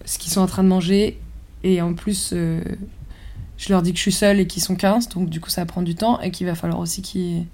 ce 0.03 0.17
qu'ils 0.17 0.33
sont 0.33 0.41
en 0.41 0.47
train 0.47 0.65
de 0.65 0.67
manger. 0.67 1.17
Et 1.63 1.81
en 1.81 1.93
plus, 1.93 2.31
euh, 2.33 2.61
je 3.55 3.69
leur 3.69 3.81
dis 3.81 3.93
que 3.93 3.97
je 3.97 4.01
suis 4.01 4.11
seule 4.11 4.41
et 4.41 4.47
qu'ils 4.47 4.63
sont 4.63 4.75
15, 4.75 5.07
donc 5.07 5.29
du 5.29 5.39
coup, 5.39 5.49
ça 5.49 5.65
prend 5.65 5.81
du 5.81 5.95
temps 5.95 6.19
et 6.19 6.29
qu'il 6.29 6.45
va 6.45 6.55
falloir 6.55 6.81
aussi 6.81 7.01
qu'ils. 7.01 7.45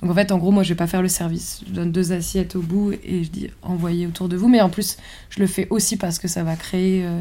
Donc 0.00 0.10
en 0.10 0.14
fait, 0.14 0.32
en 0.32 0.38
gros, 0.38 0.50
moi, 0.50 0.62
je 0.62 0.70
vais 0.70 0.76
pas 0.76 0.86
faire 0.86 1.02
le 1.02 1.08
service. 1.08 1.60
Je 1.68 1.74
donne 1.74 1.92
deux 1.92 2.12
assiettes 2.12 2.56
au 2.56 2.62
bout 2.62 2.92
et 3.04 3.22
je 3.22 3.30
dis 3.30 3.50
envoyez 3.60 4.06
autour 4.06 4.30
de 4.30 4.36
vous. 4.38 4.48
Mais 4.48 4.62
en 4.62 4.70
plus, 4.70 4.96
je 5.28 5.40
le 5.40 5.46
fais 5.46 5.66
aussi 5.68 5.98
parce 5.98 6.18
que 6.18 6.26
ça 6.26 6.42
va 6.42 6.56
créer. 6.56 7.04
Euh, 7.04 7.20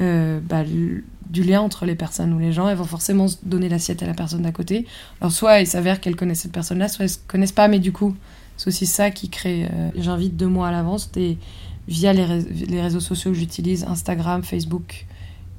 euh, 0.00 0.40
bah, 0.40 0.64
du 0.64 1.42
lien 1.42 1.60
entre 1.60 1.86
les 1.86 1.94
personnes 1.94 2.32
ou 2.32 2.38
les 2.38 2.52
gens. 2.52 2.68
Elles 2.68 2.76
vont 2.76 2.84
forcément 2.84 3.26
donner 3.42 3.68
l'assiette 3.68 4.02
à 4.02 4.06
la 4.06 4.14
personne 4.14 4.42
d'à 4.42 4.52
côté. 4.52 4.86
Alors, 5.20 5.32
soit 5.32 5.60
il 5.60 5.66
s'avère 5.66 6.00
qu'elles 6.00 6.16
connaissent 6.16 6.40
cette 6.40 6.52
personne-là, 6.52 6.88
soit 6.88 7.04
elles 7.04 7.10
ne 7.10 7.28
connaissent 7.28 7.52
pas, 7.52 7.68
mais 7.68 7.78
du 7.78 7.92
coup, 7.92 8.14
c'est 8.56 8.68
aussi 8.68 8.86
ça 8.86 9.10
qui 9.10 9.28
crée. 9.28 9.64
Euh, 9.64 9.90
j'invite 9.96 10.36
deux 10.36 10.46
mois 10.46 10.68
à 10.68 10.72
l'avance 10.72 11.10
des, 11.12 11.38
via 11.88 12.12
les, 12.12 12.24
réseaux 12.80 13.00
sociaux 13.00 13.32
que 13.32 13.38
j'utilise 13.38 13.84
Instagram, 13.84 14.42
Facebook 14.42 15.06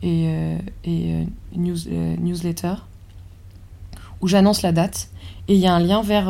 et, 0.01 0.27
euh, 0.27 0.57
et 0.85 1.25
news, 1.55 1.77
newsletter, 2.19 2.75
où 4.21 4.27
j'annonce 4.27 4.61
la 4.61 4.71
date. 4.71 5.09
Et 5.47 5.55
il 5.55 5.59
y 5.59 5.67
a 5.67 5.73
un 5.73 5.79
lien 5.79 6.01
vers 6.01 6.27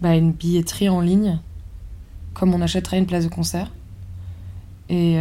bah, 0.00 0.14
une 0.14 0.32
billetterie 0.32 0.88
en 0.88 1.00
ligne, 1.00 1.38
comme 2.34 2.54
on 2.54 2.60
achèterait 2.60 2.98
une 2.98 3.06
place 3.06 3.24
de 3.24 3.30
concert. 3.30 3.70
Et, 4.90 5.18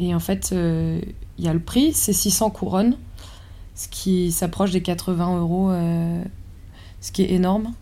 et 0.00 0.14
en 0.14 0.18
fait, 0.18 0.50
euh, 0.52 0.98
il 1.38 1.44
y 1.44 1.48
a 1.48 1.52
le 1.52 1.60
prix, 1.60 1.92
c'est 1.92 2.14
600 2.14 2.50
couronnes, 2.50 2.96
ce 3.74 3.86
qui 3.86 4.32
s'approche 4.32 4.70
des 4.70 4.80
80 4.80 5.38
euros, 5.38 5.70
euh, 5.70 6.24
ce 7.02 7.12
qui 7.12 7.22
est 7.22 7.32
énorme 7.32 7.72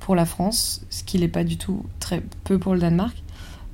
pour 0.00 0.16
la 0.16 0.26
France, 0.26 0.84
ce 0.90 1.04
qui 1.04 1.18
n'est 1.18 1.28
pas 1.28 1.44
du 1.44 1.56
tout 1.56 1.84
très 2.00 2.22
peu 2.42 2.58
pour 2.58 2.74
le 2.74 2.80
Danemark. 2.80 3.16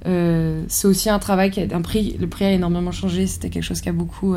Euh, 0.07 0.63
c'est 0.69 0.89
aussi 0.89 1.09
un 1.09 1.19
travail 1.19 1.51
un 1.73 1.81
prix. 1.81 2.17
Le 2.21 2.29
prix 2.29 2.45
a 2.45 2.53
énormément 2.53 2.93
changé. 2.93 3.27
C'était 3.27 3.49
quelque 3.49 3.65
chose 3.65 3.81
qui 3.81 3.89
a 3.89 3.93
beaucoup, 3.93 4.37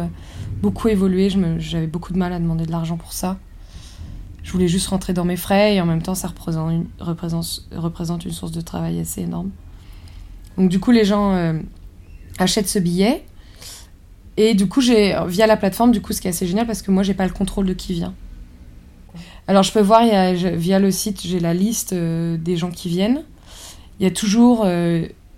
beaucoup 0.62 0.88
évolué. 0.88 1.30
J'avais 1.60 1.88
beaucoup 1.88 2.14
de 2.14 2.18
mal 2.18 2.32
à 2.32 2.40
demander 2.40 2.66
de 2.66 2.72
l'argent 2.72 2.98
pour 2.98 3.12
ça. 3.12 3.38
Je 4.42 4.52
voulais 4.52 4.68
juste 4.68 4.88
rentrer 4.88 5.14
dans 5.14 5.26
mes 5.26 5.38
frais 5.38 5.76
et 5.76 5.82
en 5.82 5.86
même 5.86 6.02
temps, 6.02 6.16
ça 6.16 6.30
représente 6.30 6.72
une, 6.72 6.86
représente, 7.00 7.68
représente 7.74 8.26
une 8.26 8.32
source 8.32 8.52
de 8.52 8.62
travail 8.62 9.00
assez 9.00 9.22
énorme. 9.22 9.52
Donc, 10.58 10.70
du 10.70 10.80
coup, 10.80 10.92
les 10.92 11.06
gens 11.06 11.56
achète 12.40 12.68
ce 12.68 12.80
billet. 12.80 13.24
Et 14.38 14.54
du 14.54 14.68
coup, 14.68 14.82
j'ai 14.82 15.16
via 15.28 15.48
la 15.48 15.58
plateforme, 15.58 15.92
du 15.92 16.02
coup, 16.02 16.14
ce 16.14 16.22
qui 16.22 16.28
est 16.28 16.32
assez 16.32 16.48
génial 16.48 16.66
parce 16.66 16.82
que 16.82 16.92
moi, 16.92 17.04
j'ai 17.04 17.14
pas 17.14 17.26
le 17.26 17.34
contrôle 17.34 17.66
de 17.66 17.74
qui 17.74 17.94
vient. 17.94 18.14
Alors, 19.48 19.64
je 19.64 19.72
peux 19.72 19.82
voir 19.82 20.04
via 20.04 20.80
le 20.80 20.92
site, 20.92 21.22
j'ai 21.22 21.40
la 21.40 21.54
liste 21.54 21.94
euh, 21.94 22.38
des 22.38 22.56
gens 22.56 22.72
qui 22.72 22.90
viennent. 22.90 23.24
il 24.00 24.04
y 24.04 24.08
a 24.08 24.12
toujours 24.12 24.66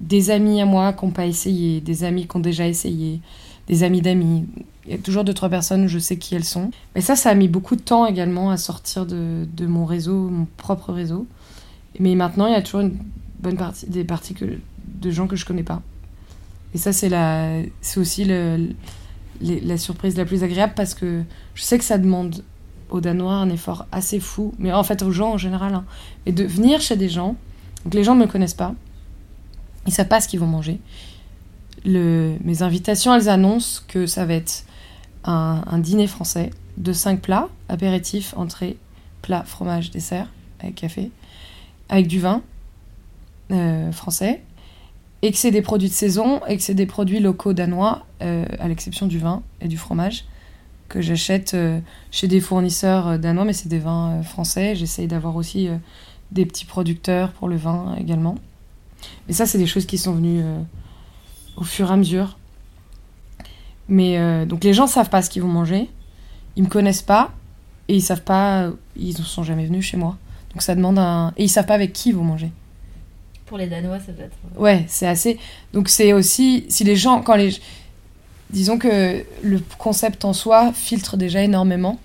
des 0.01 0.29
amis 0.29 0.61
à 0.61 0.65
moi 0.65 0.93
qui 0.93 1.05
n'ont 1.05 1.11
pas 1.11 1.25
essayé, 1.25 1.81
des 1.81 2.03
amis 2.03 2.27
qui 2.27 2.35
ont 2.35 2.41
déjà 2.41 2.67
essayé, 2.67 3.21
des 3.67 3.83
amis 3.83 4.01
d'amis. 4.01 4.45
Il 4.85 4.91
y 4.91 4.95
a 4.95 4.97
toujours 4.97 5.23
deux, 5.23 5.33
trois 5.33 5.49
personnes, 5.49 5.87
je 5.87 5.99
sais 5.99 6.17
qui 6.17 6.35
elles 6.35 6.45
sont. 6.45 6.71
Mais 6.93 7.01
ça, 7.01 7.15
ça 7.15 7.29
a 7.29 7.35
mis 7.35 7.47
beaucoup 7.47 7.75
de 7.75 7.81
temps 7.81 8.05
également 8.05 8.51
à 8.51 8.57
sortir 8.57 9.05
de, 9.05 9.65
mon 9.65 9.85
réseau, 9.85 10.29
mon 10.29 10.47
propre 10.57 10.93
réseau. 10.93 11.25
Mais 11.99 12.15
maintenant, 12.15 12.45
il 12.47 12.53
y 12.53 12.55
a 12.55 12.61
toujours 12.61 12.81
une 12.81 12.97
bonne 13.39 13.57
partie, 13.57 13.87
des 13.87 14.03
parties 14.03 14.35
de 14.85 15.11
gens 15.11 15.27
que 15.27 15.35
je 15.35 15.45
connais 15.45 15.63
pas. 15.63 15.81
Et 16.75 16.77
ça, 16.77 16.91
c'est 16.91 17.97
aussi 17.97 18.25
le, 18.25 18.67
la 19.39 19.77
surprise 19.77 20.17
la 20.17 20.25
plus 20.25 20.43
agréable 20.43 20.73
parce 20.75 20.93
que 20.93 21.23
je 21.53 21.63
sais 21.63 21.77
que 21.77 21.85
ça 21.85 21.97
demande 21.97 22.43
aux 22.89 22.99
Danois 22.99 23.35
un 23.35 23.49
effort 23.49 23.85
assez 23.93 24.19
fou, 24.19 24.53
mais 24.59 24.73
en 24.73 24.83
fait 24.83 25.01
aux 25.01 25.09
gens 25.09 25.31
en 25.31 25.37
général, 25.37 25.73
hein, 25.73 25.85
mais 26.25 26.33
de 26.33 26.43
venir 26.43 26.81
chez 26.81 26.97
des 26.97 27.07
gens, 27.07 27.37
donc 27.85 27.93
les 27.93 28.03
gens 28.03 28.13
ne 28.13 28.19
me 28.19 28.27
connaissent 28.27 28.53
pas, 28.53 28.75
ils 29.87 29.93
savent 29.93 30.09
pas 30.09 30.19
ce 30.19 30.27
qu'ils 30.27 30.41
vont 30.41 30.47
manger. 30.47 30.81
Mes 31.85 32.61
invitations, 32.61 33.15
elles 33.15 33.29
annoncent 33.29 33.81
que 33.87 34.05
ça 34.05 34.25
va 34.25 34.33
être 34.33 34.65
un, 35.23 35.79
dîner 35.79 36.07
français 36.07 36.49
de 36.75 36.91
5 36.91 37.21
plats, 37.21 37.47
apéritif, 37.69 38.33
entrée, 38.35 38.75
plat, 39.21 39.43
fromage, 39.45 39.91
dessert, 39.91 40.27
avec 40.59 40.75
café, 40.75 41.09
avec 41.87 42.07
du 42.07 42.19
vin 42.19 42.41
euh, 43.51 43.93
français, 43.93 44.43
et 45.25 45.31
que 45.31 45.37
c'est 45.37 45.51
des 45.51 45.61
produits 45.61 45.89
de 45.89 45.93
saison, 45.93 46.41
et 46.47 46.55
que 46.57 46.63
c'est 46.63 46.73
des 46.73 46.85
produits 46.85 47.19
locaux 47.19 47.53
danois, 47.53 48.05
euh, 48.21 48.45
à 48.59 48.67
l'exception 48.67 49.07
du 49.07 49.17
vin 49.17 49.41
et 49.61 49.67
du 49.67 49.77
fromage, 49.77 50.25
que 50.87 51.01
j'achète 51.01 51.53
euh, 51.53 51.79
chez 52.11 52.27
des 52.27 52.39
fournisseurs 52.39 53.17
danois, 53.17 53.45
mais 53.45 53.53
c'est 53.53 53.69
des 53.69 53.79
vins 53.79 54.21
français. 54.23 54.75
J'essaye 54.75 55.07
d'avoir 55.07 55.35
aussi 55.35 55.67
des 56.31 56.45
petits 56.45 56.65
producteurs 56.65 57.31
pour 57.31 57.47
le 57.47 57.55
vin 57.55 57.95
également. 57.99 58.35
Mais 59.27 59.33
ça, 59.33 59.45
c'est 59.45 59.57
des 59.57 59.67
choses 59.67 59.85
qui 59.85 59.97
sont 59.97 60.13
venues 60.13 60.43
au 61.57 61.63
fur 61.63 61.89
et 61.89 61.93
à 61.93 61.97
mesure. 61.97 62.37
Mais 63.87 64.17
euh, 64.17 64.45
donc 64.45 64.63
les 64.63 64.73
gens 64.73 64.87
savent 64.87 65.09
pas 65.09 65.21
ce 65.21 65.29
qu'ils 65.29 65.41
vont 65.41 65.47
manger, 65.47 65.89
ils 66.55 66.63
me 66.63 66.69
connaissent 66.69 67.03
pas 67.03 67.31
et 67.87 67.95
ils 67.95 68.01
savent 68.01 68.23
pas, 68.23 68.71
ils 68.95 69.17
ne 69.17 69.23
sont 69.23 69.43
jamais 69.43 69.65
venus 69.65 69.85
chez 69.85 69.97
moi. 69.97 70.17
Donc 70.51 70.61
ça 70.61 70.75
demande 70.75 70.97
un 70.97 71.33
et 71.37 71.43
ils 71.43 71.49
savent 71.49 71.65
pas 71.65 71.75
avec 71.75 71.93
qui 71.93 72.09
ils 72.09 72.15
vont 72.15 72.23
manger. 72.23 72.51
Pour 73.45 73.57
les 73.57 73.67
Danois, 73.67 73.99
ça 73.99 74.11
doit 74.11 74.25
être. 74.25 74.37
Ouais, 74.57 74.85
c'est 74.87 75.07
assez. 75.07 75.37
Donc 75.73 75.89
c'est 75.89 76.13
aussi 76.13 76.65
si 76.69 76.83
les 76.83 76.95
gens 76.95 77.21
quand 77.21 77.35
les 77.35 77.55
disons 78.49 78.77
que 78.77 79.23
le 79.43 79.61
concept 79.77 80.23
en 80.23 80.33
soi 80.33 80.71
filtre 80.73 81.17
déjà 81.17 81.41
énormément 81.41 81.99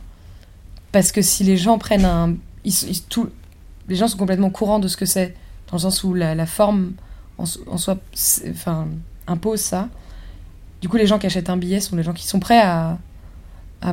parce 0.91 1.13
que 1.13 1.23
si 1.23 1.45
les 1.45 1.57
gens 1.57 1.79
prennent 1.79 2.07
un 2.07 2.35
ils, 2.65 2.75
les 3.89 3.95
gens 3.95 4.09
sont 4.09 4.17
complètement 4.19 4.51
courants 4.51 4.79
de 4.79 4.89
ce 4.89 4.97
que 4.97 5.05
c'est 5.05 5.35
dans 5.71 5.77
le 5.77 5.79
sens 5.79 6.03
où 6.03 6.15
la, 6.15 6.47
forme 6.47 6.93
en, 7.39 7.47
soi 7.47 7.99
enfin 8.51 8.89
impose 9.27 9.61
ça 9.61 9.89
du 10.81 10.89
coup, 10.89 10.97
les 10.97 11.07
gens 11.07 11.19
qui 11.19 11.27
achètent 11.27 11.51
un 11.51 11.57
billet 11.57 11.81
sont 11.81 11.97
les 11.97 12.03
gens 12.03 12.15
qui 12.15 12.27
sont 12.27 12.41
prêts 12.41 12.61
à, 12.61 12.99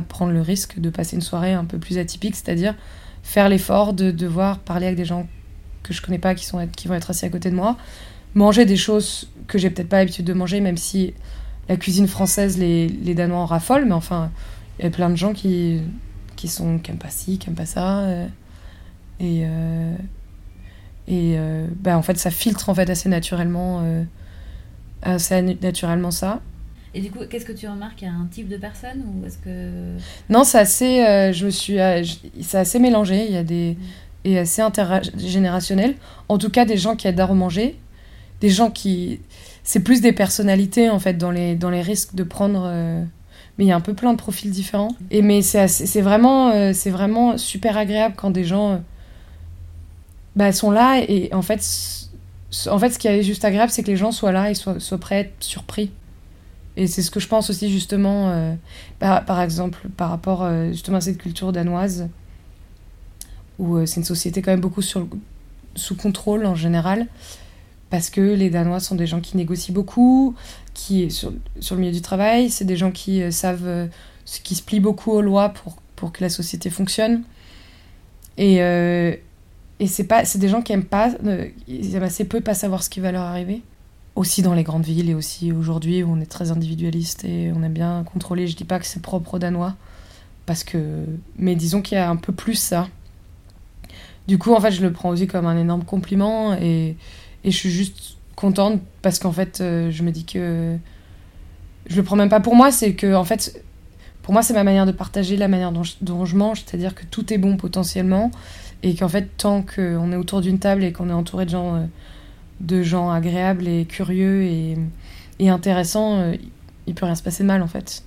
prendre 0.08 0.32
le 0.32 0.42
risque 0.42 0.78
de 0.78 0.90
passer 0.90 1.16
une 1.16 1.22
soirée 1.22 1.54
un 1.54 1.64
peu 1.64 1.78
plus 1.78 1.96
atypique, 1.96 2.36
c'est-à-dire 2.36 2.74
faire 3.22 3.48
l'effort 3.48 3.94
de 3.94 4.10
devoir 4.10 4.58
parler 4.58 4.86
avec 4.86 4.98
des 4.98 5.06
gens 5.06 5.26
que 5.88 5.94
je 5.94 6.02
connais 6.02 6.18
pas, 6.18 6.34
qui, 6.34 6.44
sont, 6.44 6.66
qui 6.68 6.88
vont 6.88 6.94
être 6.94 7.10
assis 7.10 7.24
à 7.24 7.30
côté 7.30 7.50
de 7.50 7.56
moi, 7.56 7.76
manger 8.34 8.64
des 8.64 8.76
choses 8.76 9.30
que 9.46 9.58
j'ai 9.58 9.70
peut-être 9.70 9.88
pas 9.88 9.98
l'habitude 9.98 10.24
de 10.24 10.32
manger, 10.32 10.60
même 10.60 10.76
si 10.76 11.14
la 11.68 11.76
cuisine 11.76 12.08
française, 12.08 12.58
les, 12.58 12.88
les 12.88 13.14
Danois 13.14 13.38
en 13.38 13.46
raffolent, 13.46 13.84
mais 13.84 13.92
enfin, 13.92 14.30
il 14.78 14.84
y 14.84 14.88
a 14.88 14.90
plein 14.90 15.10
de 15.10 15.16
gens 15.16 15.32
qui, 15.32 15.80
qui 16.36 16.48
sont 16.48 16.78
qui 16.78 16.90
aiment 16.90 16.98
pas 16.98 17.10
ci, 17.10 17.38
qui 17.38 17.48
aiment 17.48 17.56
pas 17.56 17.66
ça. 17.66 18.00
Euh, 18.00 18.26
et 19.20 19.42
euh, 19.44 19.96
et 21.08 21.34
euh, 21.36 21.66
bah, 21.76 21.96
en 21.98 22.02
fait, 22.02 22.18
ça 22.18 22.30
filtre 22.30 22.68
en 22.68 22.74
fait 22.74 22.88
assez 22.88 23.08
naturellement, 23.08 23.82
assez 25.02 25.42
naturellement 25.42 26.10
ça. 26.10 26.40
Et 26.94 27.00
du 27.00 27.10
coup, 27.10 27.20
qu'est-ce 27.28 27.44
que 27.44 27.52
tu 27.52 27.68
remarques? 27.68 28.00
Il 28.02 28.06
y 28.06 28.08
a 28.08 28.14
un 28.14 28.26
type 28.30 28.48
de 28.48 28.56
personne 28.56 29.02
ou 29.06 29.26
est-ce 29.26 29.38
que 29.38 29.96
Non, 30.30 30.44
c'est 30.44 30.58
assez. 30.58 31.32
Je 31.32 31.46
me 31.46 31.50
suis. 31.50 31.78
C'est 32.42 32.58
assez 32.58 32.78
mélangé. 32.78 33.26
Il 33.26 33.32
y 33.32 33.36
a 33.36 33.44
des 33.44 33.72
mm. 33.72 34.07
Et 34.24 34.38
assez 34.38 34.62
intergénérationnel. 34.62 35.94
En 36.28 36.38
tout 36.38 36.50
cas, 36.50 36.64
des 36.64 36.76
gens 36.76 36.96
qui 36.96 37.08
adorent 37.08 37.34
manger, 37.34 37.78
des 38.40 38.50
gens 38.50 38.70
qui. 38.70 39.20
C'est 39.64 39.80
plus 39.80 40.00
des 40.00 40.12
personnalités 40.12 40.88
en 40.88 40.98
fait 40.98 41.14
dans 41.14 41.30
les 41.30 41.54
dans 41.54 41.70
les 41.70 41.82
risques 41.82 42.14
de 42.14 42.22
prendre. 42.22 42.62
Euh, 42.66 43.02
mais 43.58 43.64
il 43.64 43.68
y 43.68 43.72
a 43.72 43.76
un 43.76 43.80
peu 43.80 43.94
plein 43.94 44.12
de 44.12 44.18
profils 44.18 44.50
différents. 44.50 44.94
Et 45.10 45.20
mais 45.20 45.42
c'est 45.42 46.00
vraiment 46.00 46.72
c'est 46.72 46.90
vraiment 46.90 47.36
super 47.36 47.76
agréable 47.76 48.14
quand 48.16 48.30
des 48.30 48.44
gens 48.44 48.80
bah, 50.36 50.52
sont 50.52 50.70
là 50.70 51.00
et 51.00 51.30
en 51.32 51.42
fait 51.42 51.60
en 52.70 52.78
fait 52.78 52.90
ce 52.90 52.98
qui 53.00 53.08
est 53.08 53.24
juste 53.24 53.44
agréable 53.44 53.72
c'est 53.72 53.82
que 53.82 53.90
les 53.90 53.96
gens 53.96 54.12
soient 54.12 54.30
là 54.30 54.48
et 54.48 54.54
soient, 54.54 54.78
soient 54.78 54.98
prêts 54.98 55.16
à 55.16 55.20
être 55.20 55.34
surpris. 55.40 55.90
Et 56.78 56.86
c'est 56.86 57.02
ce 57.02 57.10
que 57.10 57.18
je 57.18 57.26
pense 57.26 57.50
aussi 57.50 57.70
justement, 57.70 58.30
euh, 58.30 58.54
par, 59.00 59.40
exemple, 59.40 59.88
par 59.96 60.10
rapport 60.10 60.44
euh, 60.44 60.68
justement 60.68 60.98
à 60.98 61.00
cette 61.00 61.18
culture 61.18 61.50
danoise, 61.50 62.08
où 63.58 63.76
euh, 63.76 63.86
c'est 63.86 63.96
une 64.00 64.04
société 64.04 64.42
quand 64.42 64.50
même 64.50 64.60
beaucoup 64.60 64.82
sous 64.82 65.96
contrôle 65.96 66.46
en 66.46 66.54
général, 66.54 67.06
parce 67.90 68.10
que 68.10 68.20
les 68.20 68.50
Danois 68.50 68.80
sont 68.80 68.94
des 68.94 69.06
gens 69.06 69.20
qui 69.20 69.36
négocient 69.36 69.74
beaucoup, 69.74 70.34
qui 70.74 71.10
sur, 71.10 71.32
sur 71.60 71.74
le 71.74 71.80
milieu 71.80 71.92
du 71.92 72.02
travail, 72.02 72.50
c'est 72.50 72.64
des 72.64 72.76
gens 72.76 72.90
qui 72.90 73.32
savent, 73.32 73.88
qui 74.24 74.54
se 74.54 74.62
plient 74.62 74.80
beaucoup 74.80 75.12
aux 75.12 75.22
lois 75.22 75.50
pour, 75.50 75.76
pour 75.96 76.12
que 76.12 76.22
la 76.22 76.28
société 76.28 76.70
fonctionne. 76.70 77.22
Et, 78.36 78.56
et 78.56 79.86
c'est 79.86 80.04
pas, 80.04 80.24
c'est 80.24 80.38
des 80.38 80.48
gens 80.48 80.62
qui 80.62 80.72
aiment 80.72 80.84
pas, 80.84 81.12
ils 81.66 81.94
aiment 81.94 82.02
assez 82.02 82.24
peu 82.24 82.40
pas 82.40 82.54
savoir 82.54 82.82
ce 82.82 82.90
qui 82.90 83.00
va 83.00 83.10
leur 83.10 83.22
arriver 83.22 83.62
aussi 84.18 84.42
dans 84.42 84.52
les 84.52 84.64
grandes 84.64 84.84
villes 84.84 85.10
et 85.10 85.14
aussi 85.14 85.52
aujourd'hui 85.52 86.02
où 86.02 86.10
on 86.10 86.20
est 86.20 86.26
très 86.26 86.50
individualiste 86.50 87.24
et 87.24 87.52
on 87.54 87.62
aime 87.62 87.72
bien 87.72 88.02
contrôler. 88.04 88.48
Je 88.48 88.56
dis 88.56 88.64
pas 88.64 88.78
que 88.80 88.86
c'est 88.86 89.00
propre 89.00 89.34
aux 89.34 89.38
Danois, 89.38 89.76
parce 90.44 90.64
que. 90.64 91.04
Mais 91.36 91.54
disons 91.54 91.82
qu'il 91.82 91.96
y 91.96 92.00
a 92.00 92.10
un 92.10 92.16
peu 92.16 92.32
plus 92.32 92.56
ça. 92.56 92.88
Du 94.28 94.36
coup, 94.36 94.52
en 94.52 94.60
fait, 94.60 94.70
je 94.70 94.82
le 94.82 94.92
prends 94.92 95.08
aussi 95.08 95.26
comme 95.26 95.46
un 95.46 95.56
énorme 95.56 95.84
compliment 95.84 96.54
et, 96.54 96.96
je 97.44 97.50
suis 97.50 97.70
juste 97.70 98.18
contente 98.36 98.82
parce 99.00 99.18
qu'en 99.18 99.32
fait, 99.32 99.62
euh, 99.62 99.90
je 99.90 100.02
me 100.02 100.10
dis 100.10 100.26
que. 100.26 100.76
Je 101.86 101.96
le 101.96 102.02
prends 102.02 102.16
même 102.16 102.28
pas 102.28 102.40
pour 102.40 102.54
moi, 102.54 102.70
c'est 102.70 102.92
que, 102.92 103.14
en 103.14 103.24
fait, 103.24 103.64
pour 104.20 104.34
moi, 104.34 104.42
c'est 104.42 104.52
ma 104.52 104.64
manière 104.64 104.84
de 104.84 104.92
partager 104.92 105.38
la 105.38 105.48
manière 105.48 105.72
dont 105.72 106.24
je, 106.26 106.36
mange, 106.36 106.62
c'est-à-dire 106.62 106.94
que 106.94 107.06
tout 107.06 107.32
est 107.32 107.38
bon 107.38 107.56
potentiellement 107.56 108.30
et 108.82 108.94
qu'en 108.94 109.08
fait, 109.08 109.30
tant 109.38 109.62
qu'on 109.62 110.12
est 110.12 110.16
autour 110.16 110.42
d'une 110.42 110.58
table 110.58 110.84
et 110.84 110.92
qu'on 110.92 111.08
est 111.08 111.14
entouré 111.14 111.46
de 111.46 111.50
gens. 111.50 111.74
Euh, 111.76 111.84
de 112.60 112.82
gens 112.82 113.08
agréables 113.08 113.68
et 113.68 113.84
curieux 113.84 114.42
et, 114.42 115.48
intéressants, 115.48 116.18
euh, 116.18 116.34
il 116.88 116.94
peut 116.96 117.06
rien 117.06 117.14
se 117.14 117.22
passer 117.22 117.44
de 117.44 117.46
mal 117.46 117.62
en 117.62 117.68
fait. 117.68 118.02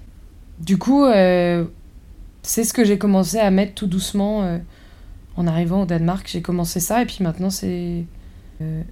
Du 0.60 0.77
coup, 0.77 1.05
c'est 1.05 2.63
ce 2.65 2.73
que 2.73 2.84
j'ai 2.84 2.97
commencé 2.97 3.38
à 3.38 3.49
mettre 3.49 3.75
tout 3.75 3.88
doucement 3.88 4.60
en 5.38 5.48
arrivant 5.48 5.84
au 5.84 5.86
Danemark. 5.86 6.28
J'ai 6.28 6.41
commencé 6.41 6.80
ça 6.80 7.02
et 7.02 7.06
puis 7.06 7.20
maintenant 7.22 7.50
c'est 7.50 8.06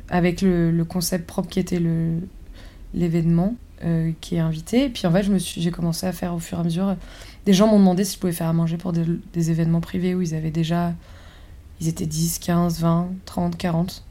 avec 0.10 0.41
le, 0.41 0.84
concept 0.84 1.28
propre 1.28 1.47
qui 1.47 1.60
était 1.60 1.80
le, 1.80 2.15
l'événement 2.95 3.56
qui 4.19 4.36
est 4.36 4.39
invité. 4.39 4.86
Et 4.86 4.89
puis 4.89 5.06
en 5.06 5.12
fait, 5.12 5.25
j'ai 5.38 5.71
commencé 5.71 6.08
à 6.08 6.12
faire 6.12 6.34
au 6.34 6.39
fur 6.39 6.58
et 6.58 6.62
à 6.62 6.63
mesure. 6.63 6.95
Des 7.45 7.54
gens 7.54 7.67
m'ont 7.67 7.80
demandé 7.80 8.04
si 8.04 8.15
je 8.15 8.19
pouvais 8.19 8.34
faire 8.34 8.47
à 8.47 8.54
manger 8.54 8.78
pour 8.78 8.93
des, 8.93 9.52
événements 9.52 9.82
privés 9.82 10.15
où 10.15 10.21
ils 10.21 10.36
avaient 10.36 10.52
déjà. 10.52 10.93
Ils 11.82 11.88
étaient 11.88 12.06
10, 12.06 12.39
15, 12.39 12.82
20, 12.82 13.10
30, 13.25 13.58
40 13.58 14.04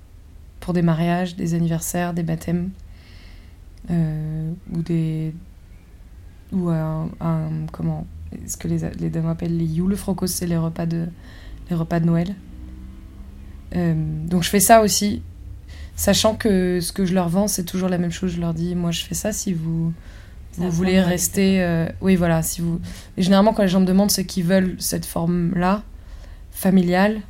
pour 0.60 0.72
des 0.72 0.82
mariages, 0.82 1.36
des 1.36 1.54
anniversaires, 1.54 2.14
des 2.14 2.22
baptêmes, 2.22 2.70
euh, 3.90 4.50
ou 4.72 4.82
des. 4.82 5.34
ou 6.52 6.70
un. 6.70 7.10
comment 7.70 8.06
Ce 8.46 8.56
que 8.56 8.68
les, 8.68 8.90
les 8.98 9.10
dames 9.10 9.28
appellent 9.28 9.56
les 9.56 9.72
julefrokos, 9.72 10.26
c'est 10.26 10.46
les 10.46 10.56
repas 10.56 10.86
de, 10.86 11.06
les 11.70 11.76
repas 11.76 12.00
de 12.00 12.06
Noël. 12.06 12.34
Euh, 13.76 13.94
donc 14.26 14.42
je 14.42 14.48
fais 14.48 14.60
ça 14.60 14.80
aussi, 14.80 15.22
sachant 15.96 16.34
que 16.34 16.80
ce 16.80 16.92
que 16.92 17.04
je 17.04 17.14
leur 17.14 17.28
vends, 17.28 17.48
c'est 17.48 17.64
toujours 17.64 17.88
la 17.88 17.98
même 17.98 18.10
chose. 18.10 18.32
Je 18.32 18.40
leur 18.40 18.54
dis, 18.54 18.74
moi 18.74 18.90
je 18.90 19.04
fais 19.04 19.14
ça 19.14 19.32
si 19.32 19.52
vous, 19.52 19.92
vous 20.56 20.70
voulez 20.70 21.00
rester. 21.00 21.62
Euh, 21.62 21.86
oui, 22.00 22.16
voilà. 22.16 22.42
Si 22.42 22.60
vous... 22.60 22.80
Et 23.16 23.22
généralement, 23.22 23.52
quand 23.52 23.62
les 23.62 23.68
gens 23.68 23.80
me 23.80 23.86
demandent 23.86 24.10
ce 24.10 24.20
qu'ils 24.20 24.44
veulent, 24.44 24.76
cette 24.78 25.06
forme-là, 25.06 25.82
familiale, 26.50 27.20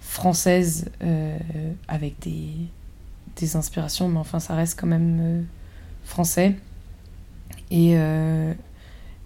française 0.00 0.90
euh, 1.02 1.38
avec 1.88 2.18
des, 2.20 2.50
des, 3.36 3.56
inspirations, 3.56 4.08
mais 4.08 4.18
enfin 4.18 4.40
ça 4.40 4.54
reste 4.54 4.78
quand 4.78 4.86
même 4.86 5.46
français. 6.04 6.56
Et, 7.70 7.96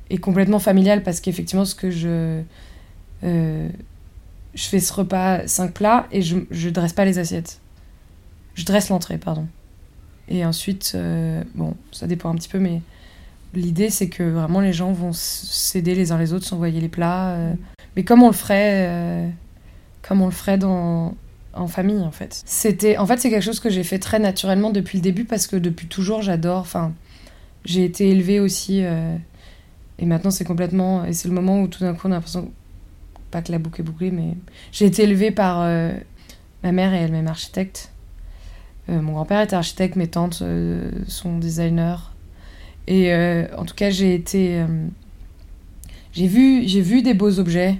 et, 0.08 0.18
complètement 0.18 0.58
familial 0.58 1.02
parce 1.02 1.20
qu'effectivement 1.20 1.66
ce 1.66 1.74
que 1.74 1.90
je... 1.90 2.42
je 3.22 3.68
fais 4.54 4.80
ce 4.80 4.92
repas 4.92 5.46
5 5.46 5.72
plats 5.72 6.06
et 6.10 6.22
je, 6.22 6.38
je 6.50 6.68
dresse 6.70 6.92
pas 6.92 7.04
les 7.04 7.18
assiettes. 7.18 7.60
Je 8.54 8.64
dresse 8.64 8.88
l'entrée, 8.88 9.18
pardon. 9.18 9.46
Et 10.28 10.44
ensuite, 10.44 10.96
bon, 11.54 11.74
ça 11.92 12.06
dépend 12.06 12.30
un 12.30 12.34
petit 12.34 12.48
peu, 12.48 12.58
mais 12.58 12.82
l'idée 13.54 13.90
c'est 13.90 14.08
que 14.08 14.22
vraiment 14.22 14.60
les 14.60 14.72
gens 14.72 14.92
vont 14.92 15.12
s'aider 15.12 15.94
les 15.94 16.12
uns 16.12 16.18
les 16.18 16.32
autres, 16.32 16.46
s'envoyer 16.46 16.80
les 16.80 16.88
plats. 16.88 17.36
mais 17.96 18.04
comme 18.04 18.22
on 18.22 18.28
le 18.28 18.32
ferait 18.32 19.28
comme 20.02 20.22
on 20.22 20.26
le 20.26 20.32
ferait 20.32 20.58
dans, 20.58 21.14
en 21.52 21.66
famille 21.66 22.02
en 22.02 22.10
fait. 22.10 22.42
C'était 22.46 22.96
en 22.96 23.06
fait 23.06 23.18
c'est 23.18 23.30
quelque 23.30 23.44
chose 23.44 23.60
que 23.60 23.70
j'ai 23.70 23.84
fait 23.84 23.98
très 23.98 24.18
naturellement 24.18 24.70
depuis 24.70 24.98
le 24.98 25.02
début 25.02 25.24
parce 25.24 25.46
que 25.46 25.56
depuis 25.56 25.86
toujours 25.86 26.22
j'adore 26.22 26.58
enfin 26.58 26.92
j'ai 27.64 27.84
été 27.84 28.08
élevée 28.08 28.40
aussi 28.40 28.84
euh, 28.84 29.16
et 29.98 30.06
maintenant 30.06 30.30
c'est 30.30 30.44
complètement 30.44 31.04
et 31.04 31.12
c'est 31.12 31.28
le 31.28 31.34
moment 31.34 31.62
où 31.62 31.68
tout 31.68 31.84
d'un 31.84 31.94
coup 31.94 32.08
on 32.08 32.12
a 32.12 32.14
l'impression 32.14 32.50
pas 33.30 33.42
que 33.42 33.52
la 33.52 33.58
boucle 33.58 33.80
est 33.80 33.84
bouclée 33.84 34.10
mais 34.10 34.36
j'ai 34.72 34.86
été 34.86 35.04
élevée 35.04 35.30
par 35.30 35.60
euh, 35.62 35.92
ma 36.62 36.72
mère 36.72 36.94
et 36.94 36.98
elle-même 36.98 37.28
architecte. 37.28 37.92
Euh, 38.88 39.00
mon 39.00 39.12
grand-père 39.12 39.40
était 39.40 39.56
architecte, 39.56 39.96
mes 39.96 40.08
tantes 40.08 40.42
sont 41.06 41.38
designers 41.38 41.96
et 42.86 43.14
en 43.56 43.64
tout 43.64 43.74
cas 43.74 43.90
j'ai 43.90 44.14
été 44.14 44.64
j'ai 46.12 46.26
vu 46.26 46.64
vu 46.64 47.02
des 47.02 47.14
beaux 47.14 47.38
objets 47.38 47.78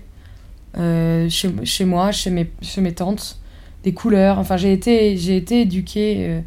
chez, 0.77 1.85
moi, 1.85 2.13
chez 2.13 2.31
mes, 2.31 2.51
chez 2.63 2.81
mes 2.81 2.93
tantes 2.93 3.41
des 3.83 3.93
couleurs. 3.93 4.39
Enfin, 4.39 4.57
j'ai 4.57 4.73
été, 4.73 5.13
été 5.37 5.63
éduquée. 5.63 6.17
Euh, 6.19 6.41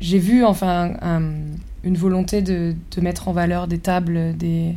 j'ai 0.00 0.18
vu 0.18 0.44
enfin 0.44 0.94
une 1.84 1.96
volonté 1.96 2.42
de, 2.42 2.74
mettre 3.00 3.28
en 3.28 3.32
valeur 3.32 3.68
des 3.68 3.78
tables, 3.78 4.36
des. 4.36 4.74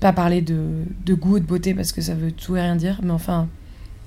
Pas 0.00 0.12
parler 0.12 0.42
de, 0.42 0.84
de 1.04 1.14
goût, 1.14 1.38
de 1.38 1.44
beauté 1.44 1.74
parce 1.74 1.92
que 1.92 2.00
ça 2.00 2.14
veut 2.14 2.32
tout 2.32 2.56
et 2.56 2.60
rien 2.60 2.76
dire, 2.76 3.00
mais 3.02 3.12
enfin, 3.12 3.48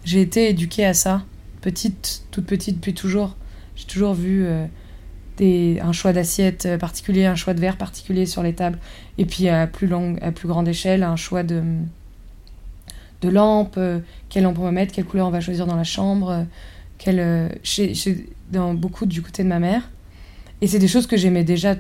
j'ai 0.06 0.22
été 0.22 0.50
éduquée 0.50 0.86
à 0.86 0.94
ça, 0.94 1.24
petite, 1.62 2.24
toute 2.32 2.46
petite 2.46 2.76
depuis 2.76 2.94
toujours. 2.94 3.36
J'ai 3.76 3.86
toujours 3.86 4.14
vu 4.14 4.46
euh, 4.46 4.66
des, 5.38 5.80
un 5.82 5.92
choix 5.92 6.14
d'assiette 6.14 6.78
particulier, 6.80 7.26
un 7.26 7.36
choix 7.36 7.54
de 7.54 7.60
verre 7.60 7.78
particulier 7.78 8.26
sur 8.26 8.44
les 8.44 8.54
tables, 8.54 8.78
et 9.18 9.26
puis 9.26 9.50
à 9.50 9.66
plus 9.68 9.90
à 10.22 10.32
plus 10.32 10.48
grande 10.48 10.68
échelle, 10.68 11.04
un 11.04 11.16
choix 11.16 11.44
de 11.44 11.64
de 13.22 13.30
lampes, 13.30 13.76
euh, 13.78 14.00
quelle 14.30 14.44
lampe 14.44 14.60
on 14.60 14.64
va 14.64 14.72
mettre, 14.72 14.94
quelle 14.94 15.06
couleur 15.06 15.28
on 15.28 15.32
va 15.32 15.42
choisir 15.42 15.66
dans 15.66 15.76
la 15.76 15.84
chambre, 15.84 16.30
euh, 16.30 16.44
euh, 17.08 17.50
chez, 17.64 17.94
dans 18.52 18.74
beaucoup 18.74 19.06
du 19.06 19.22
côté 19.22 19.44
de 19.44 19.48
ma 19.48 19.60
mère. 19.60 19.90
Et 20.62 20.68
c'est 20.68 20.80
des 20.80 20.88
choses 20.88 21.08
que 21.08 21.18
j'aimais 21.18 21.44
déjà, 21.44 21.76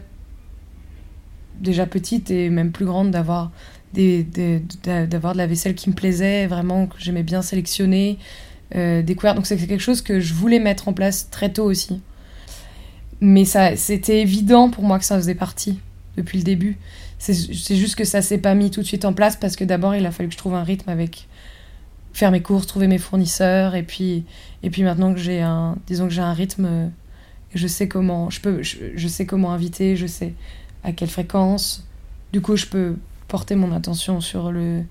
déjà 1.59 1.85
petite 1.85 2.31
et 2.31 2.49
même 2.49 2.71
plus 2.71 2.85
grande 2.85 3.11
d'avoir 3.11 3.51
d'avoir 3.93 5.34
de 5.34 5.38
la 5.38 5.47
vaisselle 5.47 5.75
qui 5.75 5.89
me 5.89 5.95
plaisait, 5.95 6.47
vraiment 6.47 6.88
que 6.88 6.95
j'aimais 6.99 7.23
bien 7.23 7.41
sélectionner, 7.41 8.17
découvrir. 8.73 9.36
Donc 9.36 9.45
c'est 9.45 9.58
quelque 9.58 9.80
chose 9.80 10.02
que 10.02 10.19
je 10.19 10.34
voulais 10.34 10.60
mettre 10.60 10.88
en 10.88 10.93
place 10.93 11.30
très 11.30 11.52
tôt 11.52 11.65
aussi. 11.65 12.02
Mais 13.21 13.45
ça, 13.45 13.75
c'était 13.75 14.21
évident 14.21 14.69
pour 14.69 14.84
moi 14.84 14.99
que 14.99 15.06
ça 15.06 15.17
faisait 15.17 15.36
partie 15.36 15.80
depuis 16.17 16.38
le 16.38 16.43
début. 16.43 16.78
C'est 17.17 17.75
juste 17.75 17.95
que 17.95 18.06
ça 18.06 18.21
s'est 18.21 18.38
pas 18.38 18.56
mis 18.56 18.71
tout 18.71 18.82
de 18.82 18.86
suite 18.86 19.04
en 19.04 19.12
place 19.12 19.36
parce 19.36 19.58
que 19.58 19.65
d'abord 19.65 19.93
il 19.93 20.06
a 20.06 20.12
fallu 20.12 20.30
que 20.30 20.34
je 20.34 20.38
trouve 20.38 20.56
un 20.56 20.63
rythme 20.63 20.89
avec 20.89 21.28
faire 22.13 22.32
mes 22.32 22.41
courses, 22.41 22.65
trouver 22.65 22.88
mes 22.88 22.97
fournisseurs 22.97 23.75
et 23.75 23.84
puis 23.84 24.23
et 24.63 24.69
puis 24.69 24.84
maintenant 24.84 25.13
que 25.13 25.19
j'ai 25.19 25.41
un 25.41 25.75
disons 25.86 26.08
que 26.08 26.13
j'ai 26.13 26.21
un 26.21 26.34
rythme 26.34 26.91
je 27.54 27.67
sais 27.67 27.89
comment 27.89 28.30
je 28.30 28.39
peux 28.39 28.63
je, 28.63 29.08
sais 29.08 29.25
comment 29.25 29.52
inviter, 29.52 29.97
je 29.97 30.08
sais 30.08 30.34
à 30.84 30.93
quelle 30.93 31.10
fréquence. 31.10 31.86
Du 32.32 32.41
coup, 32.41 32.56
je 32.56 32.67
peux 32.67 32.95
porter 33.29 33.55
mon 33.55 33.71
attention 33.73 34.19
sur 34.19 34.51
le, 34.51 34.83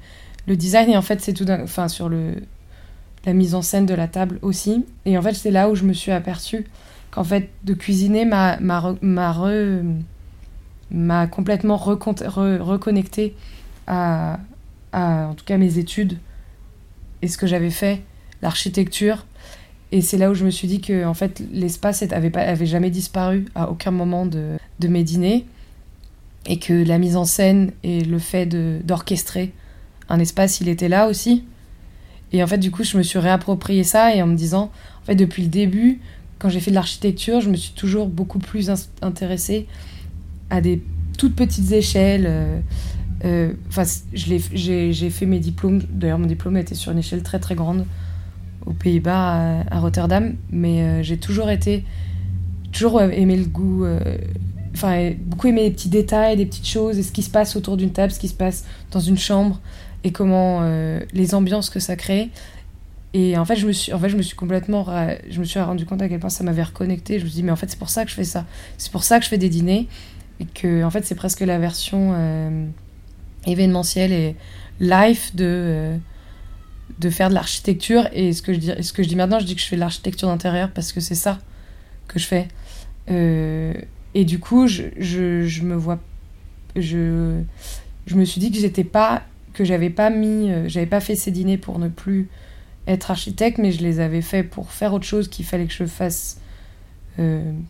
le 0.46 0.57
design 0.57 0.88
et 0.88 0.96
en 0.96 1.03
fait, 1.03 1.20
c'est 1.20 1.35
tout 1.35 1.48
enfin 1.51 1.88
sur 1.88 2.09
le 2.09 2.37
la 3.27 3.35
mise 3.35 3.55
en 3.55 3.62
scène 3.62 3.85
de 3.85 3.94
la 3.94 4.09
table 4.09 4.38
aussi. 4.40 4.87
Et 5.05 5.18
en 5.18 5.22
fait, 5.22 5.35
c'est 5.35 5.51
là 5.51 5.68
où 5.68 5.74
je 5.74 5.85
me 5.85 5.92
suis 5.92 6.12
aperçue 6.12 6.64
qu'en 7.11 7.24
fait 7.24 7.51
de 7.64 7.74
cuisiner 7.74 8.24
m'a 8.24 8.59
m'a 8.61 8.94
m'a 10.90 11.27
complètement 11.27 11.77
reconnecté 11.77 13.35
à, 13.87 14.38
à, 14.92 15.27
en 15.27 15.35
tout 15.35 15.44
cas, 15.44 15.59
mes 15.59 15.79
études 15.79 16.18
et 17.20 17.29
ce 17.29 17.37
que 17.37 17.46
j'avais 17.46 17.70
fait, 17.70 18.03
l'architecture. 18.40 19.27
Et 19.92 20.01
c'est 20.01 20.16
là 20.16 20.31
où 20.31 20.35
je 20.35 20.44
me 20.44 20.51
suis 20.51 20.68
dit 20.68 20.81
que 20.81 21.05
en 21.05 21.14
fait, 21.14 21.42
l'espace 21.53 22.03
avait, 22.03 22.31
pas, 22.31 22.40
avait 22.40 22.66
jamais 22.66 22.90
disparu 22.90 23.46
à 23.55 23.70
aucun 23.70 23.90
moment 23.90 24.24
de, 24.24 24.57
de 24.79 24.88
mes 24.88 25.03
dîners 25.03 25.44
et 26.46 26.59
que 26.59 26.72
la 26.72 26.98
mise 26.98 27.16
en 27.16 27.24
scène 27.24 27.72
et 27.83 28.01
le 28.01 28.18
fait 28.18 28.46
d'orchestrer 28.85 29.53
un 30.09 30.18
espace, 30.18 30.61
il 30.61 30.68
était 30.68 30.88
là 30.88 31.09
aussi. 31.09 31.44
Et 32.33 32.42
en 32.42 32.46
fait, 32.46 32.59
du 32.59 32.70
coup, 32.70 32.85
je 32.85 32.96
me 32.96 33.03
suis 33.03 33.18
réapproprié 33.18 33.85
ça 33.85 34.14
et 34.14 34.22
en 34.22 34.27
me 34.27 34.37
disant, 34.37 34.70
en 35.03 35.07
fait, 35.07 35.14
depuis 35.14 35.42
le 35.42 35.48
début, 35.48 36.01
quand 36.38 36.48
j'ai 36.48 36.61
fait 36.61 36.70
de 36.70 36.77
l'architecture, 36.77 37.40
je 37.40 37.51
me 37.51 37.57
suis 37.57 37.72
toujours 37.72 38.09
beaucoup 38.09 38.38
plus 38.38 38.70
intéressée 39.03 39.66
à 40.51 40.61
des 40.61 40.83
toutes 41.16 41.35
petites 41.35 41.72
échelles. 41.72 42.27
Euh, 42.27 42.61
euh, 43.24 43.53
enfin, 43.68 43.83
j'ai 44.12 45.11
fait 45.11 45.27
mes 45.27 45.40
diplômes. 45.40 45.83
D'ailleurs, 45.90 46.18
mon 46.18 46.27
diplôme 46.27 46.57
était 46.57 46.74
sur 46.74 46.92
une 46.92 46.98
échelle 46.98 47.22
très 47.22 47.38
très 47.38 47.55
grande 47.55 47.85
aux 48.66 48.72
Pays-Bas, 48.72 49.64
à, 49.70 49.81
Rotterdam. 49.81 50.35
Mais 50.51 50.83
euh, 50.83 51.03
j'ai 51.03 51.16
toujours 51.16 51.51
été, 51.51 51.85
toujours 52.72 53.03
aimé 53.03 53.37
le 53.37 53.46
goût. 53.46 53.85
Enfin, 54.79 55.12
beaucoup 55.19 55.49
aimé 55.49 55.64
les 55.64 55.71
petits 55.71 55.88
détails, 55.88 56.37
des 56.37 56.47
petites 56.47 56.69
choses, 56.69 56.99
et 56.99 57.03
ce 57.03 57.11
qui 57.11 57.23
se 57.23 57.31
passe 57.31 57.57
autour 57.57 57.77
d'une 57.77 57.91
table, 57.91 58.12
ce 58.12 58.21
qui 58.21 58.29
se 58.29 58.35
passe 58.35 58.64
dans 58.93 59.01
une 59.01 59.19
chambre, 59.19 59.61
et 60.05 60.12
comment 60.12 60.62
les 61.12 61.35
ambiances 61.35 61.69
que 61.69 61.81
ça 61.81 61.97
crée. 61.97 62.31
Et 63.12 63.37
en 63.37 63.45
fait, 63.45 63.57
je 63.57 63.67
me 63.67 63.73
suis, 63.73 63.93
en 63.93 63.99
fait, 63.99 64.09
je 64.09 64.17
me 64.17 64.23
suis 64.23 64.37
complètement, 64.37 64.87
je 65.29 65.41
me 65.41 65.45
suis 65.45 65.59
rendu 65.59 65.85
compte 65.85 66.01
à 66.01 66.09
quel 66.09 66.21
point 66.21 66.31
ça 66.31 66.45
m'avait 66.45 66.62
reconnecté. 66.62 67.19
Je 67.19 67.25
me 67.25 67.29
suis 67.29 67.38
dit, 67.38 67.43
mais 67.43 67.51
en 67.51 67.57
fait, 67.57 67.69
c'est 67.69 67.79
pour 67.79 67.91
ça 67.91 68.05
que 68.05 68.11
je 68.11 68.14
fais 68.14 68.23
ça. 68.23 68.45
C'est 68.77 68.93
pour 68.93 69.03
ça 69.03 69.19
que 69.19 69.25
je 69.25 69.31
fais 69.31 69.38
des 69.38 69.49
dîners 69.49 69.88
et 70.41 70.47
que 70.47 70.85
en 70.85 70.91
fait 70.91 71.05
c'est 71.05 71.14
presque 71.14 71.41
la 71.41 71.59
version 71.59 72.12
euh, 72.14 72.67
événementielle 73.47 74.12
et 74.12 74.37
live 74.81 75.35
de 75.35 75.45
euh, 75.45 75.97
de 76.99 77.11
faire 77.11 77.29
de 77.29 77.35
l'architecture 77.35 78.09
et 78.12 78.33
ce 78.33 78.43
que 78.43 78.53
je 78.55 79.09
dis 79.09 79.17
maintenant 79.17 79.38
je 79.38 79.45
dis 79.45 79.55
que 79.55 79.61
je 79.61 79.67
fais 79.67 79.77
de 79.77 79.81
l'architecture 79.81 80.29
d'intérieur 80.29 80.71
parce 80.71 80.93
que 80.93 81.01
c'est 81.01 81.14
ça 81.14 81.38
que 82.07 82.19
je 82.19 82.27
fais 82.27 82.49
euh, 83.11 83.75
et 84.14 84.25
du 84.25 84.38
coup 84.38 84.66
je, 84.66 84.85
je, 84.99 85.62
me 85.62 85.75
vois 85.75 85.99
je 86.77 87.40
je 88.07 88.14
me 88.14 88.25
suis 88.25 88.40
dit 88.40 88.51
que 88.51 88.59
j'étais 88.59 88.85
pas 88.85 89.23
que 89.53 89.64
j'avais 89.64 89.90
pas 89.90 90.11
mis 90.11 90.51
j'avais 90.66 90.87
pas 90.87 91.01
fait 91.01 91.16
ces 91.16 91.31
dîners 91.31 91.59
pour 91.59 91.79
ne 91.79 91.88
plus 91.88 92.29
être 92.87 93.11
architecte 93.11 93.59
mais 93.59 93.73
je 93.73 93.83
les 93.83 94.01
avais 94.01 94.23
fait 94.23 94.42
pour 94.42 94.73
faire 94.73 94.94
autre 94.94 95.05
chose 95.05 95.29
qu'il 95.29 95.44
fallait 95.44 95.66
que 95.66 95.75
je 95.75 95.85
fasse 95.85 96.40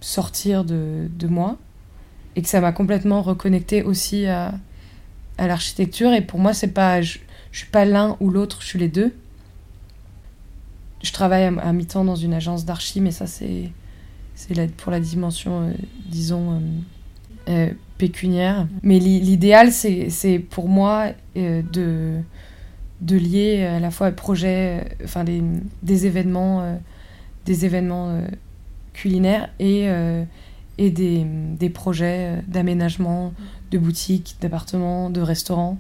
sortir 0.00 0.64
de, 0.64 1.08
de 1.08 1.26
moi 1.26 1.56
et 2.36 2.42
que 2.42 2.48
ça 2.48 2.60
m'a 2.60 2.72
complètement 2.72 3.22
reconnecté 3.22 3.82
aussi 3.82 4.26
à, 4.26 4.54
à 5.38 5.46
l'architecture. 5.46 6.12
Et 6.12 6.20
pour 6.20 6.38
moi, 6.38 6.52
c'est 6.52 6.68
pas, 6.68 7.00
je, 7.00 7.18
je 7.52 7.58
suis 7.58 7.68
pas 7.68 7.84
l'un 7.84 8.16
ou 8.20 8.30
l'autre, 8.30 8.58
je 8.60 8.66
suis 8.66 8.78
les 8.78 8.88
deux. 8.88 9.14
Je 11.02 11.12
travaille 11.12 11.44
à, 11.44 11.72
mi-temps 11.72 12.04
dans 12.04 12.16
une 12.16 12.34
agence 12.34 12.64
d'archi, 12.64 13.00
mais 13.00 13.12
ça, 13.12 13.26
c'est 13.26 13.70
c'est 14.38 14.70
pour 14.76 14.92
la 14.92 15.00
dimension, 15.00 15.62
euh, 15.62 15.72
disons, 16.06 16.52
euh, 16.52 16.60
euh, 17.48 17.72
pécuniaire. 17.98 18.68
Mais 18.84 19.00
l'idéal, 19.00 19.72
c'est 19.72 20.38
pour 20.38 20.68
moi 20.68 21.08
de, 21.34 22.20
de 23.00 23.16
lier 23.16 23.64
à 23.64 23.80
la 23.80 23.90
fois 23.90 24.12
projet, 24.12 24.96
enfin 25.02 25.24
des, 25.24 25.42
des 25.82 26.06
événements, 26.06 26.78
des 27.46 27.64
événements 27.64 28.20
culinaires 28.92 29.48
et 29.58 29.88
et 30.80 30.90
des, 30.90 31.26
des 31.58 31.70
projets 31.70 32.40
d'aménagement 32.46 33.32
de 33.72 33.78
boutiques, 33.78 34.36
d'appartements, 34.40 35.10
de 35.10 35.20
restaurants. 35.20 35.78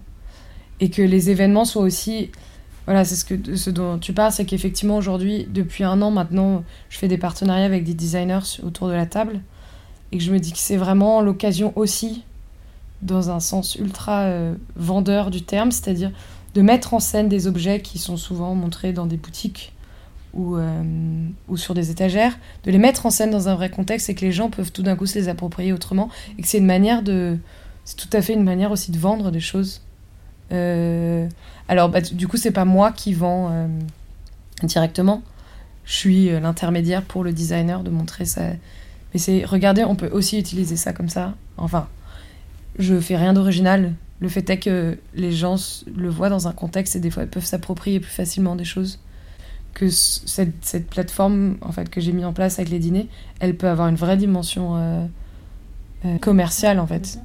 Et 0.80 0.90
que 0.90 1.02
les 1.02 1.30
événements 1.30 1.64
soient 1.64 1.82
aussi. 1.82 2.30
Voilà, 2.88 3.04
c'est 3.04 3.16
ce, 3.16 3.26
que, 3.26 3.54
ce 3.54 3.68
dont 3.68 3.98
tu 3.98 4.14
parles, 4.14 4.32
c'est 4.32 4.46
qu'effectivement 4.46 4.96
aujourd'hui, 4.96 5.46
depuis 5.52 5.84
un 5.84 6.00
an 6.00 6.10
maintenant, 6.10 6.64
je 6.88 6.96
fais 6.96 7.06
des 7.06 7.18
partenariats 7.18 7.66
avec 7.66 7.84
des 7.84 7.92
designers 7.92 8.62
autour 8.62 8.88
de 8.88 8.94
la 8.94 9.04
table. 9.04 9.40
Et 10.10 10.16
que 10.16 10.24
je 10.24 10.32
me 10.32 10.38
dis 10.38 10.52
que 10.52 10.58
c'est 10.58 10.78
vraiment 10.78 11.20
l'occasion 11.20 11.74
aussi, 11.76 12.24
dans 13.02 13.28
un 13.28 13.40
sens 13.40 13.74
ultra 13.74 14.20
euh, 14.20 14.54
vendeur 14.74 15.30
du 15.30 15.42
terme, 15.42 15.70
c'est-à-dire 15.70 16.12
de 16.54 16.62
mettre 16.62 16.94
en 16.94 16.98
scène 16.98 17.28
des 17.28 17.46
objets 17.46 17.82
qui 17.82 17.98
sont 17.98 18.16
souvent 18.16 18.54
montrés 18.54 18.94
dans 18.94 19.04
des 19.04 19.18
boutiques 19.18 19.74
ou, 20.32 20.56
euh, 20.56 20.82
ou 21.48 21.58
sur 21.58 21.74
des 21.74 21.90
étagères, 21.90 22.38
de 22.64 22.70
les 22.70 22.78
mettre 22.78 23.04
en 23.04 23.10
scène 23.10 23.30
dans 23.30 23.50
un 23.50 23.54
vrai 23.54 23.68
contexte 23.68 24.08
et 24.08 24.14
que 24.14 24.24
les 24.24 24.32
gens 24.32 24.48
peuvent 24.48 24.72
tout 24.72 24.82
d'un 24.82 24.96
coup 24.96 25.04
se 25.04 25.18
les 25.18 25.28
approprier 25.28 25.74
autrement 25.74 26.08
et 26.38 26.42
que 26.42 26.48
c'est 26.48 26.56
une 26.56 26.64
manière 26.64 27.02
de... 27.02 27.36
C'est 27.84 27.96
tout 27.96 28.16
à 28.16 28.22
fait 28.22 28.32
une 28.32 28.44
manière 28.44 28.70
aussi 28.70 28.92
de 28.92 28.98
vendre 28.98 29.30
des 29.30 29.40
choses. 29.40 29.82
Euh, 30.52 31.28
alors, 31.68 31.88
bah, 31.88 32.00
du 32.00 32.26
coup, 32.26 32.36
c'est 32.36 32.50
pas 32.50 32.64
moi 32.64 32.92
qui 32.92 33.12
vends 33.12 33.50
euh, 33.50 33.68
directement. 34.62 35.22
Je 35.84 35.94
suis 35.94 36.30
l'intermédiaire 36.40 37.02
pour 37.02 37.24
le 37.24 37.32
designer 37.32 37.82
de 37.82 37.90
montrer 37.90 38.24
ça. 38.24 38.42
Mais 39.12 39.20
c'est, 39.20 39.44
regardez, 39.44 39.84
on 39.84 39.96
peut 39.96 40.10
aussi 40.10 40.38
utiliser 40.38 40.76
ça 40.76 40.92
comme 40.92 41.08
ça. 41.08 41.34
Enfin, 41.56 41.88
je 42.78 43.00
fais 43.00 43.16
rien 43.16 43.32
d'original. 43.32 43.94
Le 44.20 44.28
fait 44.28 44.48
est 44.50 44.58
que 44.58 44.98
les 45.14 45.32
gens 45.32 45.84
le 45.94 46.08
voient 46.08 46.28
dans 46.28 46.48
un 46.48 46.52
contexte 46.52 46.96
et 46.96 47.00
des 47.00 47.10
fois 47.10 47.22
ils 47.22 47.28
peuvent 47.28 47.44
s'approprier 47.44 48.00
plus 48.00 48.10
facilement 48.10 48.56
des 48.56 48.64
choses 48.64 48.98
que 49.74 49.90
cette, 49.90 50.54
cette, 50.62 50.88
plateforme 50.88 51.56
en 51.60 51.70
fait 51.70 51.88
que 51.88 52.00
j'ai 52.00 52.12
mis 52.12 52.24
en 52.24 52.32
place 52.32 52.58
avec 52.58 52.70
les 52.70 52.80
dîners, 52.80 53.06
elle 53.38 53.56
peut 53.56 53.68
avoir 53.68 53.86
une 53.86 53.94
vraie 53.94 54.16
dimension 54.16 54.76
euh, 54.76 55.06
euh, 56.04 56.18
commerciale 56.18 56.80
en 56.80 56.86
fait. 56.86 57.20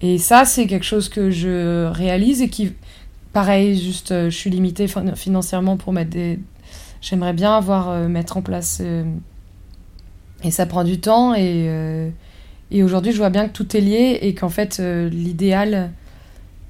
Et 0.00 0.18
ça, 0.18 0.44
c'est 0.44 0.66
quelque 0.66 0.84
chose 0.84 1.08
que 1.08 1.30
je 1.30 1.86
réalise 1.86 2.42
et 2.42 2.48
qui, 2.48 2.72
pareil, 3.32 3.80
juste, 3.80 4.12
euh, 4.12 4.30
je 4.30 4.36
suis 4.36 4.50
limitée 4.50 4.86
financièrement 5.14 5.76
pour 5.76 5.92
mettre 5.92 6.10
des, 6.10 6.38
j'aimerais 7.00 7.32
bien 7.32 7.56
avoir 7.56 8.08
mettre 8.08 8.36
en 8.36 8.42
place 8.42 8.80
et 10.44 10.50
ça 10.50 10.66
prend 10.66 10.84
du 10.84 11.00
temps 11.00 11.34
et 11.34 12.12
aujourd'hui 12.82 13.12
je 13.12 13.18
vois 13.18 13.30
bien 13.30 13.48
que 13.48 13.52
tout 13.52 13.76
est 13.76 13.80
lié 13.80 14.18
et 14.22 14.34
qu'en 14.34 14.48
fait 14.48 14.78
l'idéal 14.78 15.90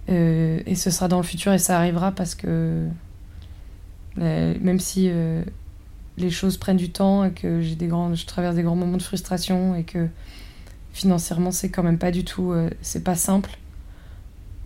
et 0.08 0.74
ce 0.74 0.90
sera 0.90 1.08
dans 1.08 1.18
le 1.18 1.22
futur 1.22 1.52
et 1.52 1.58
ça 1.58 1.76
arrivera 1.76 2.12
parce 2.12 2.34
que 2.34 2.86
même 4.16 4.80
si 4.80 5.10
les 6.16 6.30
choses 6.30 6.56
prennent 6.56 6.78
du 6.78 6.90
temps 6.90 7.24
et 7.24 7.32
que 7.32 7.60
j'ai 7.60 7.74
des 7.74 7.88
je 7.88 8.26
traverse 8.26 8.54
des 8.54 8.62
grands 8.62 8.76
moments 8.76 8.96
de 8.96 9.02
frustration 9.02 9.74
et 9.74 9.84
que 9.84 10.08
financièrement 10.92 11.50
c'est 11.50 11.70
quand 11.70 11.82
même 11.82 11.98
pas 11.98 12.10
du 12.10 12.24
tout, 12.24 12.52
euh, 12.52 12.70
c'est 12.82 13.02
pas 13.04 13.16
simple. 13.16 13.58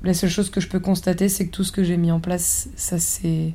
La 0.07 0.15
seule 0.15 0.31
chose 0.31 0.51
que 0.51 0.61
je 0.61 0.69
peux 0.69 0.79
constater, 0.79 1.29
c'est 1.29 1.47
que 1.47 1.51
tout 1.51 1.65
ce 1.65 1.73
que 1.73 1.83
j'ai 1.83 1.97
mis 1.97 2.13
en 2.13 2.21
place, 2.21 2.69
ça 2.77 2.97
c'est, 3.01 3.55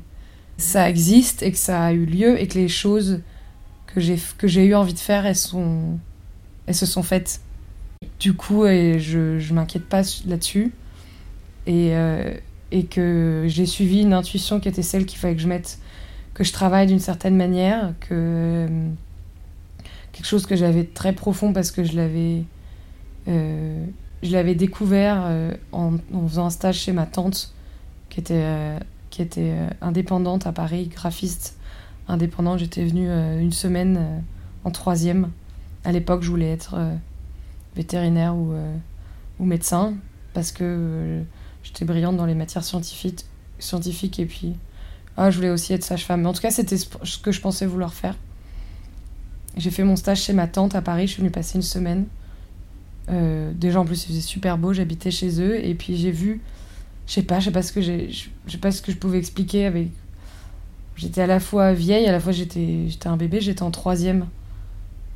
ça 0.58 0.90
existe 0.90 1.42
et 1.42 1.50
que 1.50 1.56
ça 1.56 1.82
a 1.82 1.92
eu 1.92 2.04
lieu 2.04 2.38
et 2.38 2.46
que 2.46 2.58
les 2.58 2.68
choses 2.68 3.22
que 3.86 4.00
j'ai 4.00 4.18
que 4.36 4.46
j'ai 4.46 4.66
eu 4.66 4.74
envie 4.74 4.92
de 4.92 4.98
faire, 4.98 5.24
elles 5.24 5.34
sont, 5.34 5.98
elles 6.66 6.74
se 6.74 6.84
sont 6.84 7.02
faites. 7.02 7.40
Du 8.20 8.34
coup, 8.34 8.66
je 8.66 9.38
je 9.38 9.54
m'inquiète 9.54 9.86
pas 9.86 10.02
là-dessus 10.26 10.72
et 11.66 11.96
euh, 11.96 12.34
et 12.70 12.84
que 12.84 13.46
j'ai 13.48 13.64
suivi 13.64 14.02
une 14.02 14.12
intuition 14.12 14.60
qui 14.60 14.68
était 14.68 14.82
celle 14.82 15.06
qu'il 15.06 15.18
fallait 15.18 15.36
que 15.36 15.40
je 15.40 15.48
mette 15.48 15.78
que 16.34 16.44
je 16.44 16.52
travaille 16.52 16.86
d'une 16.86 16.98
certaine 16.98 17.36
manière, 17.36 17.94
que 18.00 18.68
quelque 20.12 20.26
chose 20.26 20.44
que 20.44 20.56
j'avais 20.56 20.84
très 20.84 21.14
profond 21.14 21.54
parce 21.54 21.70
que 21.70 21.82
je 21.82 21.96
l'avais 21.96 22.44
euh, 23.28 23.86
je 24.22 24.32
l'avais 24.32 24.54
découvert 24.54 25.22
euh, 25.24 25.54
en, 25.72 25.92
faisant 26.28 26.46
un 26.46 26.50
stage 26.50 26.78
chez 26.78 26.92
ma 26.92 27.06
tante 27.06 27.52
qui 28.08 28.20
était 28.20 28.76
qui 29.10 29.20
était 29.20 29.54
indépendante 29.82 30.46
à 30.46 30.52
Paris, 30.52 30.88
graphiste 30.88 31.58
indépendante. 32.08 32.60
J'étais 32.60 32.84
venue 32.84 33.10
une 33.10 33.52
semaine 33.52 34.22
en 34.64 34.70
troisième. 34.70 35.30
À 35.84 35.92
l'époque, 35.92 36.22
je 36.22 36.30
voulais 36.30 36.50
être 36.50 36.76
vétérinaire 37.76 38.34
ou, 38.34 38.54
ou 39.38 39.44
médecin 39.44 39.94
parce 40.32 40.50
que 40.50 41.20
j'étais 41.62 41.84
brillante 41.84 42.16
dans 42.16 42.24
les 42.24 42.34
matières 42.34 42.64
scientifiques, 42.64 43.26
scientifiques 43.58 44.18
et 44.18 44.24
puis 44.24 44.54
ah, 45.16 45.30
je 45.30 45.36
voulais 45.36 45.50
aussi 45.50 45.74
être 45.74 45.84
sage-femme. 45.84 46.24
En 46.26 46.32
tout 46.32 46.40
cas, 46.40 46.50
c'était 46.50 46.78
ce 46.78 47.18
que 47.18 47.32
je 47.32 47.40
pensais 47.40 47.66
vouloir 47.66 47.92
faire. 47.92 48.16
J'ai 49.56 49.70
fait 49.70 49.84
mon 49.84 49.96
stage 49.96 50.22
chez 50.22 50.32
ma 50.32 50.46
tante 50.46 50.74
à 50.74 50.80
Paris. 50.80 51.06
Je 51.06 51.12
suis 51.12 51.20
venue 51.20 51.30
passer 51.30 51.56
une 51.56 51.62
semaine. 51.62 52.06
Euh, 53.08 53.52
déjà, 53.54 53.80
en 53.80 53.84
plus, 53.84 54.04
il 54.04 54.08
faisait 54.08 54.20
super 54.20 54.58
beau. 54.58 54.72
J'habitais 54.72 55.10
chez 55.10 55.40
eux. 55.40 55.64
Et 55.64 55.74
puis, 55.74 55.96
j'ai 55.96 56.10
vu. 56.10 56.40
Je 57.06 57.14
sais 57.14 57.22
pas, 57.22 57.40
je 57.40 57.46
sais 57.46 57.50
pas 57.50 57.62
ce 57.62 57.72
que 57.72 57.80
j'ai. 57.80 58.10
Je 58.46 58.56
pas 58.58 58.70
ce 58.70 58.82
que 58.82 58.92
je 58.92 58.96
pouvais 58.96 59.18
expliquer 59.18 59.66
avec. 59.66 59.88
J'étais 60.96 61.22
à 61.22 61.26
la 61.26 61.40
fois 61.40 61.72
vieille, 61.72 62.06
à 62.06 62.12
la 62.12 62.20
fois 62.20 62.32
j'étais 62.32 62.86
un 63.06 63.16
bébé. 63.16 63.40
J'étais 63.40 63.62
en 63.62 63.70
troisième. 63.70 64.26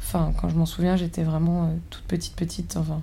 Enfin, 0.01 0.33
quand 0.41 0.49
je 0.49 0.57
m'en 0.57 0.67
souviens, 0.67 0.97
j'étais 0.97 1.23
vraiment 1.23 1.65
euh, 1.65 1.69
toute 1.91 2.05
petite, 2.05 2.35
petite. 2.35 2.77
Enfin. 2.77 3.03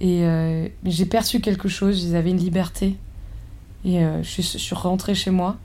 Et 0.00 0.24
euh, 0.24 0.68
j'ai 0.84 1.06
perçu 1.06 1.40
quelque 1.40 1.68
chose. 1.68 2.02
Ils 2.04 2.16
avaient 2.16 2.30
une 2.30 2.38
liberté. 2.38 2.96
Et 3.84 3.98
je 4.00 4.28
suis, 4.28 4.44
je 4.44 4.58
suis 4.58 4.76
rentrée 4.76 5.14
chez 5.16 5.32
moi 5.32 5.58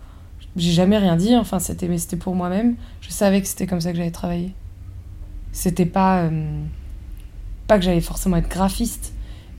j'ai 0.58 0.71
jamais 0.71 0.97
rien 0.97 1.15
dit, 1.15 1.36
enfin 1.36 1.60
c'était 1.60 1.88
mais 1.88 1.97
c'était 1.97 2.17
pour 2.17 2.36
moi-même. 2.36 2.76
Je 3.02 3.10
savais 3.10 3.41
que 3.41 3.47
c'était 3.47 3.67
comme 3.67 3.80
ça 3.80 3.91
que 3.91 3.97
j'allais 3.97 4.12
travailler. 4.12 4.54
C'était 5.52 5.86
pas 5.86 6.23
euh, 6.23 6.62
pas 7.67 7.77
que 7.77 7.86
j'allais 7.86 8.01
forcément 8.01 8.38
être 8.38 8.49
graphiste, 8.49 9.13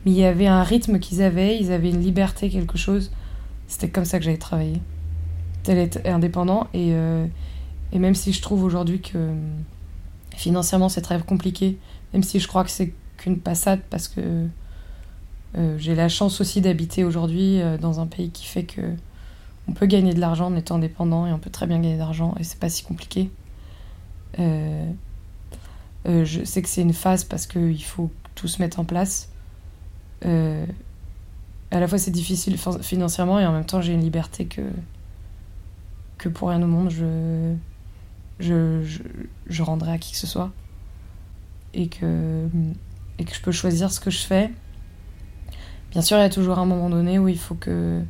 mais 0.05 0.13
il 0.13 0.19
y 0.19 0.25
avait 0.25 0.47
un 0.47 0.63
rythme 0.63 0.99
qu'ils 0.99 1.23
avaient, 1.23 1.59
ils 1.59 1.73
avaient 1.73 1.91
une 1.91 2.01
liberté, 2.01 2.51
quelque 2.51 2.79
chose. 2.79 3.11
C'était 3.67 3.89
comme 3.89 4.05
ça 4.05 4.19
que 4.19 4.25
j'allais 4.25 4.39
travailler. 4.39 4.81
Tel 5.63 5.79
être 5.79 6.01
indépendant 6.07 6.69
et 6.73 6.93
euh, 6.93 7.27
et 7.93 7.99
même 7.99 8.15
si 8.15 8.33
je 8.33 8.43
trouve 8.43 8.65
aujourd'hui 8.65 9.01
que 9.01 9.31
financièrement 10.37 10.89
c'est 10.89 11.01
très 11.01 11.19
compliqué, 11.21 11.79
même 12.13 12.23
si 12.23 12.39
je 12.41 12.49
crois 12.49 12.65
que 12.65 12.71
c'est 12.71 12.93
qu'une 13.17 13.39
passade 13.39 13.81
parce 13.91 14.09
que 14.09 14.47
euh, 15.57 15.79
j'ai 15.79 15.95
la 15.95 16.09
chance 16.09 16.41
aussi 16.41 16.61
d'habiter 16.61 17.05
aujourd'hui 17.05 17.61
dans 17.81 18.01
un 18.01 18.07
pays 18.07 18.31
qui 18.31 18.47
fait 18.47 18.65
que 18.65 18.95
on 19.69 19.73
peut 19.73 19.87
gagner 19.87 20.15
de 20.15 20.21
l'argent 20.21 20.47
en 20.47 20.57
étant 20.57 20.77
indépendant 20.77 21.27
et 21.27 21.33
on 21.33 21.39
peut 21.39 21.51
très 21.51 21.67
bien 21.67 21.79
gagner 21.79 21.95
de 21.95 21.99
l'argent 21.99 22.35
et 22.41 22.45
c'est 22.45 22.59
pas 22.59 22.71
si 22.71 22.83
compliqué. 22.83 23.31
Euh, 24.39 24.91
euh, 26.07 26.25
je 26.25 26.45
sais 26.45 26.63
que 26.63 26.69
c'est 26.69 26.83
une 26.83 26.93
phase 26.93 27.25
parce 27.25 27.47
qu'il 27.47 27.83
faut 27.85 28.11
tout 28.35 28.49
se 28.49 28.63
mettre 28.63 28.79
en 28.81 28.85
place. 28.85 29.31
Euh, 30.25 30.65
à 31.71 31.81
la 31.81 31.89
fois 31.89 31.99
c'est 31.99 32.11
difficile 32.11 32.57
financièrement 32.81 33.39
et 33.39 33.47
en 33.47 33.53
même 33.53 33.65
temps 33.65 33.81
j'ai 33.81 33.93
une 33.93 34.01
liberté 34.01 34.47
que, 34.47 34.63
que 36.17 36.29
pour 36.29 36.49
rien 36.49 36.61
au 36.63 36.67
monde 36.67 36.91
je, 36.91 37.55
je, 38.41 38.83
je, 38.85 39.01
je 39.47 39.63
rendrai 39.63 39.93
à 39.93 39.99
qui 39.99 40.13
que 40.13 40.19
ce 40.19 40.27
soit. 40.27 40.51
Et 41.75 41.89
que, 41.89 42.49
et 43.19 43.25
que 43.25 43.35
je 43.35 43.41
peux 43.43 43.53
choisir 43.53 43.93
ce 43.93 44.01
que 44.01 44.11
je 44.11 44.19
fais. 44.19 44.51
Bien 45.91 46.03
sûr, 46.03 46.17
il 46.17 46.21
y 46.21 46.25
a 46.25 46.31
toujours 46.31 46.59
un 46.59 46.65
moment 46.65 46.91
donné 46.91 47.19
où 47.19 47.29
il 47.29 47.39
faut 47.39 47.55
que 47.55 48.03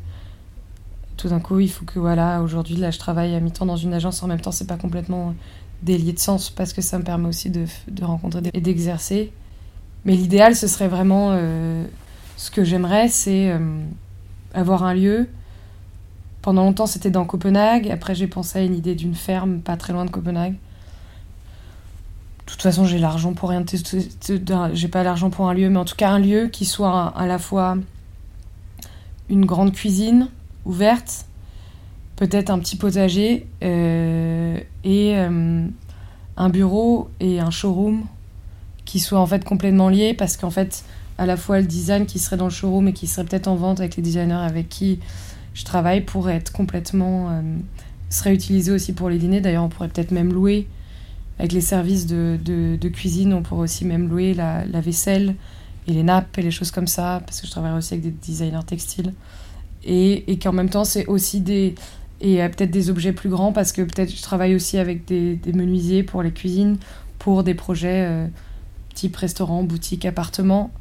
tout 1.17 1.29
d'un 1.29 1.41
coup, 1.41 1.59
il 1.59 1.71
faut 1.71 1.85
que, 1.85 1.99
voilà, 1.99 2.41
aujourd'hui, 2.43 2.77
là, 2.77 2.91
je 2.91 2.99
travaille 2.99 3.35
à 3.35 3.41
mi-temps 3.41 3.67
dans 3.67 3.77
une 3.77 3.93
agence, 3.93 4.23
en 4.23 4.29
même 4.29 4.41
temps, 4.41 4.53
c'est 4.53 4.67
pas 4.67 4.77
complètement 4.77 5.35
délié 5.83 6.13
de 6.13 6.19
sens 6.19 6.51
parce 6.51 6.73
que 6.73 6.83
ça 6.83 6.99
me 6.99 7.05
permet 7.05 7.29
aussi 7.29 7.51
de, 7.51 7.67
de 7.89 8.05
rencontrer 8.05 8.43
et 8.53 8.61
d'exercer. 8.61 9.33
Mais 10.05 10.15
l'idéal, 10.15 10.57
ce 10.57 10.67
serait 10.67 10.89
vraiment. 10.89 11.31
Euh, 11.33 11.85
ce 12.37 12.51
que 12.51 12.63
j'aimerais, 12.63 13.09
c'est 13.09 13.51
euh, 13.51 13.59
avoir 14.55 14.85
un 14.85 14.95
lieu. 14.95 15.29
Pendant 16.41 16.65
longtemps, 16.65 16.87
c'était 16.87 17.11
dans 17.11 17.25
Copenhague. 17.25 17.91
Après, 17.91 18.15
j'ai 18.15 18.29
pensé 18.29 18.61
à 18.61 18.63
une 18.63 18.75
idée 18.75 18.95
d'une 18.95 19.15
ferme 19.15 19.61
pas 19.61 19.77
très 19.77 19.93
loin 19.93 20.05
de 20.05 20.11
Copenhague. 20.11 20.53
De 20.53 22.53
toute 22.53 22.63
façon, 22.63 22.85
j'ai 22.85 22.99
l'argent 22.99 23.35
pour 23.35 23.51
rien. 23.51 23.65
J'ai 24.73 24.89
pas 24.89 25.03
l'argent 25.03 25.31
pour 25.31 25.49
un 25.49 25.55
lieu, 25.55 25.69
mais 25.69 25.79
en 25.79 25.85
tout 25.85 25.97
cas, 25.97 26.11
un 26.11 26.21
lieu 26.21 26.47
qui 26.47 26.65
soit 26.65 27.09
à 27.09 27.27
la 27.27 27.39
fois 27.39 27.77
une 29.29 29.45
grande 29.45 29.73
cuisine, 29.73 30.29
ouverte, 30.65 31.27
peut-être 32.19 32.51
un 32.51 32.59
petit 32.59 32.75
potager 32.75 33.47
euh, 33.63 34.59
et 34.83 35.17
euh, 35.17 35.67
un 36.37 36.49
bureau 36.49 37.11
et 37.21 37.39
un 37.39 37.53
showroom 37.53 38.03
qui 38.85 38.99
soient 38.99 39.21
en 39.21 39.27
fait 39.27 39.45
complètement 39.45 39.89
liés 39.89 40.15
parce 40.15 40.37
qu'en 40.37 40.51
fait 40.51 40.85
à 41.17 41.27
la 41.27 41.37
fois 41.37 41.61
le 41.61 41.67
design 41.67 42.07
qui 42.07 42.19
serait 42.19 42.37
dans 42.37 42.47
le 42.47 42.51
showroom 42.51 42.89
et 42.89 42.93
qui 42.93 43.07
serait 43.07 43.25
peut-être 43.25 43.47
en 43.47 43.55
vente 43.55 43.79
avec 43.79 43.95
les 43.95 44.03
designers 44.03 44.35
avec 44.35 44.69
qui 44.69 44.99
je 45.55 45.65
travaille 45.65 46.01
pourrait 46.01 46.35
être 46.35 46.51
complètement 46.51 47.31
euh, 47.31 47.41
serait 48.11 48.35
utilisé 48.35 48.73
aussi 48.73 48.93
pour 48.95 49.09
les 49.11 49.19
dîners. 49.19 49.41
D'ailleurs 49.41 49.63
on 49.63 49.69
pourrait 49.69 49.89
peut-être 49.89 50.11
même 50.11 50.33
louer 50.33 50.67
avec 51.39 51.53
les 51.53 51.61
services 51.61 52.07
de, 52.07 52.89
cuisine 52.93 53.33
on 53.33 53.43
pourrait 53.43 53.63
aussi 53.63 53.85
même 53.85 54.09
louer 54.09 54.35
la, 54.35 54.65
vaisselle 54.81 55.37
et 55.87 55.93
les 55.93 56.03
nappes 56.03 56.37
et 56.37 56.43
les 56.43 56.51
choses 56.51 56.73
comme 56.73 56.89
ça 56.89 57.23
parce 57.25 57.41
que 57.41 57.47
je 57.47 57.53
travaille 57.53 57.79
aussi 57.79 57.95
avec 57.95 58.03
des 58.03 58.11
designers 58.11 58.67
textiles. 58.67 59.15
Et 59.85 60.37
qu'en 60.43 60.53
même 60.53 60.69
temps 60.69 60.85
c'est 60.85 61.07
aussi 61.07 61.41
des 61.41 61.77
et 62.21 62.37
peut-être 62.49 62.71
des 62.71 62.91
objets 62.91 63.13
plus 63.13 63.29
grands 63.29 63.53
parce 63.53 63.73
que 63.73 63.83
peut-être 63.83 64.15
je 64.15 64.23
travaille 64.23 64.55
aussi 64.55 64.79
avec 64.79 65.05
des, 65.05 65.37
des, 65.37 65.53
menuisiers 65.53 66.03
pour 66.03 66.23
les 66.23 66.33
cuisines, 66.33 66.79
pour 67.19 67.45
des 67.45 67.55
projets 67.55 68.07
euh, 68.07 68.27
type 68.95 69.15
restaurant, 69.17 69.63
boutique, 69.63 70.05
appartement. 70.05 70.73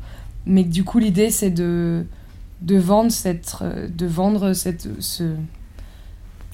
Mais 0.45 0.63
du 0.63 0.84
coup 0.84 1.00
l'idée 1.00 1.30
c'est 1.30 1.52
de, 1.52 2.06
de 2.62 2.78
vendre 2.78 3.12
cette 3.12 3.56
de 3.63 4.06
vendre 4.06 4.54
cette 4.54 4.88
ce 5.00 5.36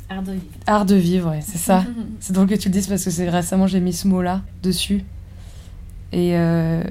art 0.10 0.24
de 0.24 0.34
vivre. 0.34 0.46
Art 0.68 0.86
de 0.86 0.96
vivre, 0.96 1.30
ouais, 1.30 1.42
c'est 1.42 1.58
ça. 1.58 1.86
c'est 2.20 2.34
drôle 2.34 2.48
que 2.48 2.56
tu 2.56 2.68
le 2.68 2.74
dises 2.74 2.88
parce 2.88 3.06
que 3.06 3.10
c'est 3.10 3.30
récemment 3.30 3.68
j'ai 3.68 3.80
mis 3.80 3.94
ce 3.94 4.08
mot 4.08 4.22
là 4.22 4.42
dessus. 4.64 5.04
Et 6.12 6.38
euh, 6.38 6.84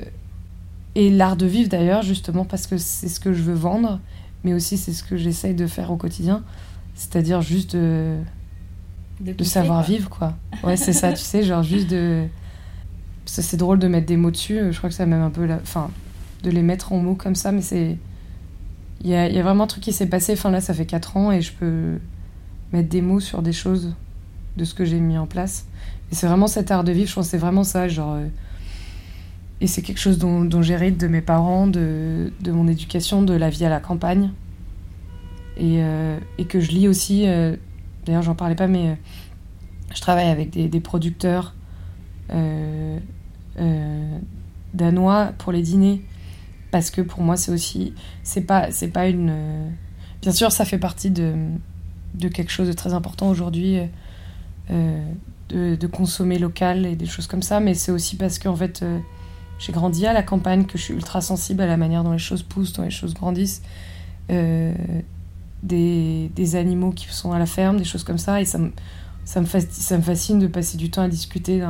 et 0.94 1.11
l'art 1.11 1.37
de 1.37 1.46
vivre 1.46 1.68
d'ailleurs 1.68 2.02
justement 2.02 2.44
parce 2.44 2.66
que 2.66 2.78
c'est 2.78 3.09
ce 3.09 3.20
que 3.20 3.33
je 3.33 3.42
veux 3.42 3.55
vendre 3.55 3.98
mais 4.44 4.55
aussi 4.55 4.76
c'est 4.76 4.92
ce 4.92 5.02
que 5.05 5.16
j'essaye 5.16 5.55
de 5.55 5.66
faire 5.66 5.90
au 5.90 5.96
quotidien, 5.96 6.42
c'est-à-dire 6.94 7.42
juste 7.42 7.74
de, 7.74 8.16
de, 9.20 9.44
savoir 9.44 9.83
vivre, 9.83 10.09
quoi. 10.09 10.35
Ouais, 10.62 10.76
c'est 10.76 10.92
ça, 10.92 11.12
tu 11.12 11.22
sais, 11.22 11.42
genre 11.42 11.62
juste 11.62 11.90
de... 11.90 12.24
C'est 13.24 13.57
drôle 13.57 13.78
de 13.78 13.88
mettre 13.88 14.07
des 14.07 14.16
mots 14.16 14.31
dessus, 14.31 14.59
je 14.72 14.76
crois 14.76 14.90
que 14.90 14.96
ça 14.96 15.07
même 15.07 15.22
un 15.22 15.31
peu 15.31 15.46
la... 15.46 15.57
Enfin, 15.57 15.90
de 16.42 16.50
les 16.50 16.62
mettre 16.62 16.92
en 16.92 16.98
mots 16.98 17.14
comme 17.14 17.35
ça, 17.35 17.52
mais 17.52 17.62
c'est... 17.62 17.98
Il 19.02 19.11
y 19.11 19.14
a, 19.14 19.28
y 19.28 19.38
a, 19.38 19.42
vraiment 19.42 19.64
un 19.64 19.68
truc 19.68 19.83
qui 19.83 19.92
s'est 19.92 20.07
passé, 20.07 20.35
enfin 20.35 20.50
là 20.50 20.61
ça 20.61 20.74
fait 20.74 20.87
4 20.87 21.16
ans 21.16 21.33
et 21.33 21.40
je 21.40 21.52
peux 21.52 21.98
mettre 22.72 22.88
des 22.88 23.02
mots 23.02 23.18
sur 23.18 23.42
des 23.42 23.52
choses 23.52 23.94
de 24.57 24.64
ce 24.64 24.74
que 24.74 24.85
j'ai 24.85 25.00
mis 25.00 25.18
en 25.18 25.26
place. 25.26 25.66
Et 26.12 26.14
c'est 26.14 26.26
vraiment 26.26 26.46
cet 26.46 26.70
art 26.70 26.85
de 26.85 26.92
vivre, 26.92 27.09
je 27.09 27.14
pense 27.14 27.28
c'est 27.28 27.38
vraiment 27.38 27.64
ça, 27.64 27.88
genre... 27.88 28.14
Euh, 28.14 28.26
et 29.61 29.68
c'est 29.68 29.83
quelque 29.83 30.00
chose 30.00 30.18
dont, 30.18 30.44
dont 30.44 30.61
j'hérite 30.61 30.98
de 30.98 31.07
mes 31.07 31.20
parents, 31.20 31.68
de, 31.68 32.33
de, 32.40 32.50
mon 32.50 32.66
éducation, 32.66 33.22
de 33.22 33.33
la 33.33 33.48
vie 33.48 33.64
à 33.64 33.68
la 33.68 33.78
campagne. 33.78 34.33
Et, 35.56 35.82
euh, 35.82 36.18
et 36.38 36.46
que 36.46 36.60
je 36.60 36.70
lis 36.70 36.88
aussi, 36.88 37.28
euh, 37.28 37.56
d'ailleurs 38.06 38.22
j'en 38.22 38.34
parlais 38.34 38.54
pas, 38.54 38.66
mais 38.66 38.90
euh, 38.90 38.94
je 39.94 40.00
travaille 40.00 40.28
avec 40.28 40.50
des, 40.50 40.80
producteurs 40.80 41.54
danois 44.74 45.32
pour 45.38 45.52
les 45.52 45.62
dîners. 45.62 46.02
Parce 46.70 46.90
que 46.90 47.02
pour 47.02 47.20
moi 47.20 47.36
c'est 47.36 47.52
aussi, 47.52 47.92
c'est 48.22 48.40
pas, 48.40 48.70
c'est 48.70 48.88
pas 48.88 49.06
une... 49.06 49.70
bien 50.22 50.32
sûr 50.32 50.50
ça 50.52 50.64
fait 50.64 50.78
partie 50.78 51.10
de, 51.10 51.34
de 52.14 52.28
quelque 52.28 52.50
chose 52.50 52.66
de 52.68 52.72
très 52.72 52.94
important 52.94 53.28
aujourd'hui, 53.28 53.78
de 54.70 55.86
consommer 55.86 56.38
local 56.38 56.86
et 56.86 56.96
des 56.96 57.04
choses 57.04 57.26
comme 57.26 57.42
ça, 57.42 57.60
mais 57.60 57.74
c'est 57.74 57.92
aussi 57.92 58.16
parce 58.16 58.38
qu'en 58.38 58.56
fait, 58.56 58.82
j'ai 59.58 59.72
grandi 59.72 60.06
à 60.06 60.14
la 60.14 60.22
campagne, 60.22 60.64
que 60.64 60.78
je 60.78 60.84
suis 60.84 60.94
ultra 60.94 61.20
sensible 61.20 61.60
à 61.60 61.66
la 61.66 61.76
manière 61.76 62.04
dont 62.04 62.12
les 62.12 62.18
choses 62.18 62.42
poussent, 62.42 62.72
dont 62.72 62.84
les 62.84 62.90
choses 62.90 63.12
grandissent. 63.12 63.60
Des, 65.62 66.31
des 66.35 66.57
animaux 66.57 66.90
qui 66.90 67.07
sont 67.09 67.33
à 67.33 67.38
la 67.38 67.46
ferme, 67.46 67.77
des 67.77 67.85
choses 67.85 68.05
comme 68.05 68.18
ça, 68.18 68.40
et 68.40 68.44
ça 68.44 68.59
me, 68.59 68.72
ça 69.25 69.40
me, 69.40 69.46
fascine, 69.46 69.70
ça 69.70 69.96
me 69.96 70.03
fascine 70.03 70.38
de 70.38 70.46
passer 70.46 70.77
du 70.77 70.90
temps 70.90 71.03
à 71.03 71.09
discuter 71.09 71.62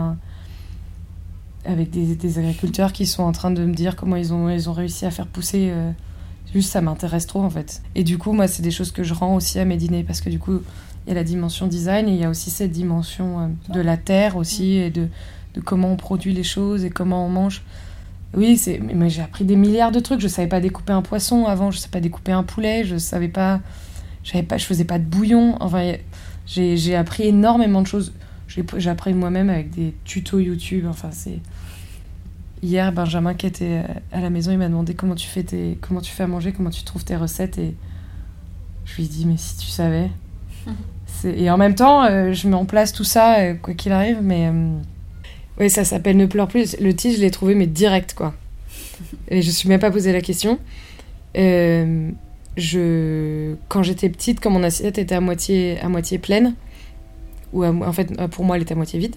avec 1.65 1.91
des, 1.91 2.17
des 2.17 2.39
agriculteurs 2.39 2.93
qui 2.93 3.07
sont 3.07 3.23
en 3.23 3.33
train 3.33 3.51
de 3.51 3.65
me 3.65 3.75
dire 3.75 3.97
comment 3.97 4.17
ils 4.17 4.33
ont, 4.33 4.49
ils 4.49 4.69
ont 4.69 4.73
réussi 4.73 5.07
à 5.07 5.11
faire 5.11 5.27
pousser. 5.27 5.71
euh, 5.71 5.93
juste, 6.53 6.71
ça 6.71 6.81
m'intéresse 6.81 7.27
trop 7.27 7.43
en 7.43 7.51
fait. 7.51 7.83
Et 7.95 8.05
du 8.05 8.19
coup, 8.19 8.33
moi, 8.33 8.49
c'est 8.49 8.63
des 8.63 8.71
choses 8.71 8.91
que 8.91 9.03
je 9.03 9.15
rends 9.15 9.35
aussi 9.35 9.59
à 9.59 9.65
mes 9.65 9.77
dîners 9.77 10.05
parce 10.05 10.21
que 10.21 10.31
du 10.31 10.39
coup, 10.39 10.61
il 11.07 11.09
y 11.09 11.13
a 11.13 11.15
la 11.15 11.25
dimension 11.25 11.67
design 11.67 12.09
et 12.09 12.13
il 12.13 12.19
y 12.19 12.25
a 12.25 12.31
aussi 12.31 12.51
cette 12.51 12.73
dimension 12.73 13.41
euh, 13.41 13.73
de 13.73 13.81
la 13.81 13.97
terre 13.97 14.37
aussi 14.37 14.75
et 14.75 14.91
de, 14.91 15.09
de 15.55 15.61
comment 15.61 15.93
on 15.93 15.97
produit 15.97 16.33
les 16.33 16.43
choses 16.45 16.85
et 16.85 16.91
comment 16.91 17.25
on 17.27 17.29
mange. 17.29 17.63
Oui, 18.35 18.57
c'est 18.57 18.79
mais 18.79 19.11
j'ai 19.11 19.23
appris 19.23 19.45
des 19.45 19.57
milliards 19.57 19.93
de 19.93 20.01
trucs. 20.01 20.21
Je 20.21 20.29
savais 20.29 20.49
pas 20.49 20.61
découper 20.61 20.93
un 20.93 21.03
poisson 21.03 21.45
avant, 21.47 21.71
je 21.71 21.79
savais 21.79 21.91
pas 21.91 22.01
découper 22.01 22.33
un 22.33 22.43
poulet, 22.43 22.85
je 22.85 22.97
savais 22.97 23.29
pas, 23.29 23.61
j'avais 24.25 24.43
pas, 24.43 24.57
je 24.57 24.65
faisais 24.65 24.85
pas 24.85 24.99
de 24.99 25.05
bouillon. 25.05 25.57
Enfin, 25.61 25.93
j'ai 26.47 26.77
j'ai 26.77 26.97
appris 26.97 27.25
énormément 27.25 27.83
de 27.83 27.87
choses. 27.87 28.13
J'ai 28.49 28.91
appris 28.91 29.15
moi-même 29.15 29.49
avec 29.51 29.71
des 29.71 29.95
tutos 30.05 30.39
YouTube. 30.39 30.85
Enfin, 30.89 31.09
c'est 31.11 31.41
hier 32.63 32.93
Benjamin 32.93 33.35
qui 33.35 33.47
était 33.47 33.83
euh, 33.89 33.95
à 34.13 34.21
la 34.21 34.31
maison, 34.31 34.53
il 34.53 34.59
m'a 34.59 34.69
demandé 34.69 34.95
comment 34.95 35.15
tu 35.15 35.27
fais 35.27 35.43
tes, 35.43 35.79
comment 35.81 36.01
tu 36.01 36.13
fais 36.13 36.23
à 36.23 36.27
manger, 36.27 36.53
comment 36.53 36.71
tu 36.71 36.85
trouves 36.85 37.05
tes 37.05 37.17
recettes 37.17 37.59
et 37.59 37.75
je 38.85 38.97
lui 38.97 39.05
ai 39.05 39.09
dit 39.09 39.27
mais 39.27 39.37
si 39.37 39.57
tu 39.59 39.67
savais. 39.67 40.11
C'est- 41.07 41.39
Et 41.39 41.51
en 41.51 41.57
même 41.59 41.75
temps, 41.75 42.05
euh, 42.05 42.33
je 42.33 42.47
mets 42.49 42.55
en 42.55 42.65
place 42.65 42.93
tout 42.93 43.05
ça 43.05 43.41
euh, 43.41 43.55
quoi 43.55 43.75
qu'il 43.75 43.93
arrive, 43.93 44.19
mais 44.23 44.51
oui, 45.59 45.71
ça 45.71 45.85
s'appelle 45.85 46.17
Ne 46.17 46.27
pleure 46.27 46.49
plus. 46.49 46.77
Le 46.81 46.95
titre, 46.95 47.17
je 47.17 47.21
l'ai 47.21 47.31
trouvé 47.31 47.55
mais 47.55 47.67
direct 47.67 48.15
quoi. 48.15 48.35
Et 49.29 49.43
je 49.43 49.49
me 49.49 49.53
suis 49.53 49.69
même 49.69 49.81
pas 49.81 49.91
posé 49.91 50.13
la 50.13 50.21
question. 50.21 50.59
Euh, 51.37 52.11
je, 52.57 53.55
quand 53.69 53.83
j'étais 53.83 54.09
petite, 54.09 54.41
quand 54.41 54.51
mon 54.51 54.63
assiette 54.63 54.99
était 54.99 55.15
à 55.15 55.21
moitié, 55.21 55.79
à 55.81 55.89
moitié 55.89 56.19
pleine, 56.19 56.55
ou 57.53 57.65
en 57.65 57.93
fait 57.93 58.13
pour 58.31 58.45
moi 58.45 58.57
elle 58.57 58.63
était 58.63 58.73
à 58.73 58.77
moitié 58.77 58.99
vide, 58.99 59.17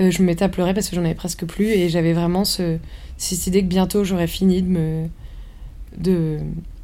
euh, 0.00 0.10
je 0.10 0.22
me 0.22 0.26
mettais 0.26 0.44
à 0.44 0.48
pleurer 0.48 0.74
parce 0.74 0.88
que 0.88 0.96
j'en 0.96 1.04
avais 1.04 1.14
presque 1.14 1.44
plus 1.44 1.66
et 1.68 1.88
j'avais 1.88 2.12
vraiment 2.12 2.44
ce, 2.44 2.78
cette 3.16 3.46
idée 3.46 3.62
que 3.62 3.68
bientôt 3.68 4.04
j'aurais 4.04 4.26
fini 4.26 4.62
de 4.62 4.68
me 4.68 5.06
de, 5.96 6.38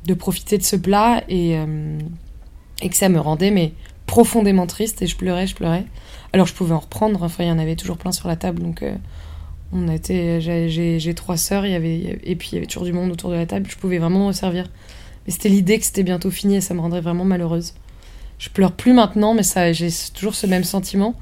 de 0.06 0.14
profiter 0.14 0.58
de 0.58 0.62
ce 0.62 0.76
plat 0.76 1.22
et, 1.28 1.56
euh, 1.56 1.98
et 2.82 2.88
que 2.88 2.96
ça 2.96 3.08
me 3.08 3.20
rendait 3.20 3.50
mais 3.50 3.72
profondément 4.06 4.66
triste 4.66 5.02
et 5.02 5.06
je 5.06 5.16
pleurais, 5.16 5.46
je 5.46 5.54
pleurais. 5.54 5.84
Alors 6.34 6.48
je 6.48 6.52
pouvais 6.52 6.74
en 6.74 6.80
reprendre, 6.80 7.22
enfin 7.22 7.44
il 7.44 7.46
y 7.46 7.52
en 7.52 7.60
avait 7.60 7.76
toujours 7.76 7.96
plein 7.96 8.10
sur 8.10 8.26
la 8.26 8.34
table 8.34 8.60
donc 8.60 8.82
euh, 8.82 8.96
on 9.72 9.86
était, 9.86 10.40
j'ai- 10.40 11.14
trois 11.14 11.36
sœurs, 11.36 11.64
et 11.64 11.78
puis 12.36 12.48
il 12.50 12.54
y 12.54 12.56
avait 12.56 12.66
toujours 12.66 12.82
du 12.82 12.92
monde 12.92 13.12
autour 13.12 13.30
de 13.30 13.36
la 13.36 13.46
table, 13.46 13.68
je 13.70 13.76
pouvais 13.76 13.98
vraiment 13.98 14.18
me 14.18 14.26
resservir. 14.26 14.68
Mais 15.24 15.32
c'était 15.32 15.48
l'idée 15.48 15.78
que 15.78 15.84
c'était 15.84 16.02
bientôt 16.02 16.32
fini 16.32 16.56
et 16.56 16.60
ça 16.60 16.74
me 16.74 16.80
rendrait 16.80 17.00
vraiment 17.00 17.24
malheureuse. 17.24 17.74
Je 18.40 18.48
pleure 18.48 18.72
plus 18.72 18.92
maintenant, 18.92 19.32
mais 19.32 19.42
j'ai 19.72 19.88
toujours 20.12 20.34
ce 20.34 20.48
même 20.48 20.64
sentiment. 20.64 21.14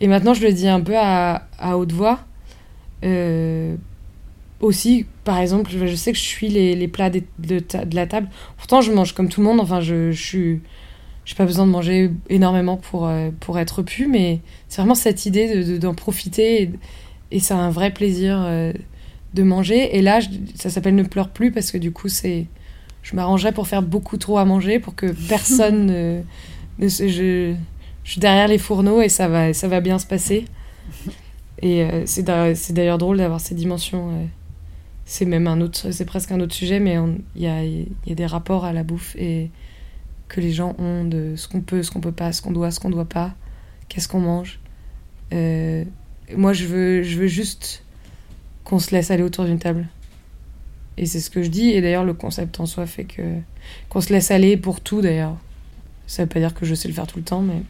Et 0.00 0.08
maintenant, 0.08 0.34
je 0.34 0.44
le 0.44 0.52
dis 0.52 0.66
un 0.66 0.80
peu 0.80 0.94
à, 0.96 1.46
haute 1.76 1.92
voix. 1.92 2.18
Euh, 3.04 3.76
aussi, 4.58 5.06
par 5.22 5.38
exemple, 5.38 5.70
je 5.72 5.94
sais 5.94 6.10
que 6.10 6.18
je 6.18 6.24
suis 6.24 6.48
les, 6.48 6.88
plats 6.88 7.10
de, 7.10 7.22
la 7.92 8.06
table. 8.08 8.28
Pourtant, 8.56 8.80
je 8.80 8.90
mange 8.90 9.14
comme 9.14 9.28
tout 9.28 9.40
le 9.40 9.46
monde. 9.46 9.60
Enfin, 9.60 9.80
je. 9.80 10.58
J'ai 11.24 11.34
pas 11.36 11.44
besoin 11.46 11.66
de 11.66 11.70
manger 11.70 12.10
énormément 12.28 12.76
pour, 12.76 13.06
euh, 13.06 13.30
pour 13.40 13.58
être 13.58 13.82
pu, 13.82 14.06
mais 14.08 14.40
c'est 14.68 14.80
vraiment 14.80 14.94
cette 14.96 15.26
idée 15.26 15.54
de- 15.54 15.72
de- 15.72 15.78
d'en 15.78 15.94
profiter. 15.94 16.62
Et, 16.62 16.70
et 17.30 17.40
c'est 17.40 17.54
un 17.54 17.70
vrai 17.70 17.92
plaisir 17.92 18.38
euh, 18.42 18.72
de 19.34 19.42
manger. 19.42 19.96
Et 19.96 20.02
là, 20.02 20.20
je- 20.20 20.28
ça 20.56 20.70
s'appelle 20.70 20.94
Ne 20.96 21.04
pleure 21.04 21.28
plus 21.28 21.52
parce 21.52 21.70
que 21.70 21.78
du 21.78 21.92
coup, 21.92 22.08
c'est. 22.08 22.46
Je 23.02 23.16
m'arrangerais 23.16 23.52
pour 23.52 23.66
faire 23.68 23.82
beaucoup 23.82 24.16
trop 24.18 24.38
à 24.38 24.44
manger 24.44 24.78
pour 24.80 24.94
que 24.94 25.06
personne 25.28 25.86
ne. 25.86 26.20
ne 26.78 26.88
se- 26.88 27.06
je, 27.08 27.54
je 28.04 28.10
suis 28.10 28.20
derrière 28.20 28.48
les 28.48 28.58
fourneaux 28.58 29.00
et 29.02 29.08
ça 29.08 29.28
va, 29.28 29.52
ça 29.52 29.68
va 29.68 29.80
bien 29.80 29.98
se 29.98 30.06
passer. 30.06 30.46
Et 31.62 31.82
euh, 31.82 32.02
c'est 32.06 32.22
d'a- 32.22 32.54
c'est 32.54 32.72
d'ailleurs 32.72 32.98
drôle 32.98 33.18
d'avoir 33.18 33.40
ces 33.40 33.54
dimensions. 33.54 34.08
euh, 34.10 34.24
c'est 35.04 35.24
même 35.24 35.46
un 35.48 35.60
autre, 35.60 35.90
c'est 35.90 36.04
presque 36.04 36.30
un 36.32 36.40
autre 36.40 36.54
sujet, 36.54 36.78
mais 36.80 36.96
il 37.34 37.42
y 37.42 37.46
a, 37.48 37.64
y 37.64 37.86
a 38.10 38.14
des 38.14 38.26
rapports 38.26 38.64
à 38.64 38.72
la 38.72 38.84
bouffe 38.84 39.16
et 39.16 39.50
que 40.30 40.40
les 40.40 40.52
gens 40.52 40.74
ont 40.78 41.04
de 41.04 41.34
ce 41.36 41.48
qu'on 41.48 41.60
peut, 41.60 41.82
ce 41.82 41.90
qu'on 41.90 42.00
peut 42.00 42.12
pas, 42.12 42.32
ce 42.32 42.40
qu'on 42.40 42.52
doit, 42.52 42.70
ce 42.70 42.80
qu'on 42.80 42.88
doit 42.88 43.08
pas, 43.08 43.34
qu'est-ce 43.88 44.08
qu'on 44.08 44.20
mange. 44.20 44.60
Euh, 45.34 45.84
moi, 46.36 46.52
je 46.52 46.64
veux, 46.64 47.02
je 47.02 47.18
veux 47.18 47.26
juste 47.26 47.84
qu'on 48.64 48.78
se 48.78 48.92
laisse 48.92 49.10
aller 49.10 49.24
autour 49.24 49.44
d'une 49.44 49.58
table. 49.58 49.88
Et 50.96 51.06
c'est 51.06 51.20
ce 51.20 51.30
que 51.30 51.42
je 51.42 51.48
dis. 51.48 51.70
Et 51.70 51.80
d'ailleurs, 51.80 52.04
le 52.04 52.14
concept 52.14 52.60
en 52.60 52.66
soi 52.66 52.86
fait 52.86 53.04
que 53.04 53.22
qu'on 53.88 54.00
se 54.00 54.12
laisse 54.12 54.30
aller 54.30 54.56
pour 54.56 54.80
tout. 54.80 55.00
D'ailleurs, 55.02 55.36
ça 56.06 56.22
veut 56.22 56.28
pas 56.28 56.40
dire 56.40 56.54
que 56.54 56.64
je 56.64 56.74
sais 56.74 56.88
le 56.88 56.94
faire 56.94 57.06
tout 57.06 57.18
le 57.18 57.24
temps, 57.24 57.42
mais 57.42 57.62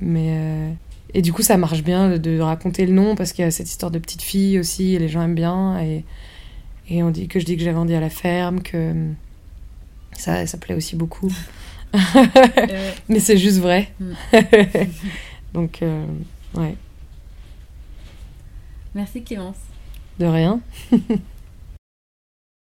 mais 0.00 0.28
euh, 0.30 0.70
et 1.14 1.22
du 1.22 1.32
coup, 1.32 1.42
ça 1.42 1.56
marche 1.56 1.82
bien 1.84 2.18
de, 2.18 2.40
raconter 2.40 2.86
le 2.86 2.92
nom 2.92 3.14
parce 3.14 3.32
qu'il 3.32 3.44
y 3.44 3.48
a 3.48 3.50
cette 3.50 3.70
histoire 3.70 3.92
de 3.92 3.98
petite 4.00 4.22
fille 4.22 4.58
aussi. 4.58 4.94
Et 4.94 4.98
les 4.98 5.08
gens 5.08 5.22
aiment 5.22 5.34
bien 5.36 5.80
et 5.80 6.04
et 6.88 7.02
on 7.02 7.10
dit 7.10 7.28
que 7.28 7.40
je 7.40 7.44
dis 7.44 7.56
que 7.56 7.62
j'ai 7.62 7.72
grandi 7.72 7.94
à 7.94 8.00
la 8.00 8.10
ferme, 8.10 8.62
que 8.62 8.92
ça 10.20 10.46
ça 10.46 10.58
plaît 10.58 10.74
aussi 10.74 10.96
beaucoup. 10.96 11.32
Euh, 11.94 12.92
Mais 13.08 13.20
c'est 13.20 13.38
juste 13.38 13.58
vrai. 13.58 13.92
Mm. 14.00 14.12
Donc, 15.54 15.82
euh, 15.82 16.04
ouais, 16.54 16.76
merci 18.94 19.22
Clémence. 19.22 19.56
de 20.18 20.26
rien. 20.26 20.60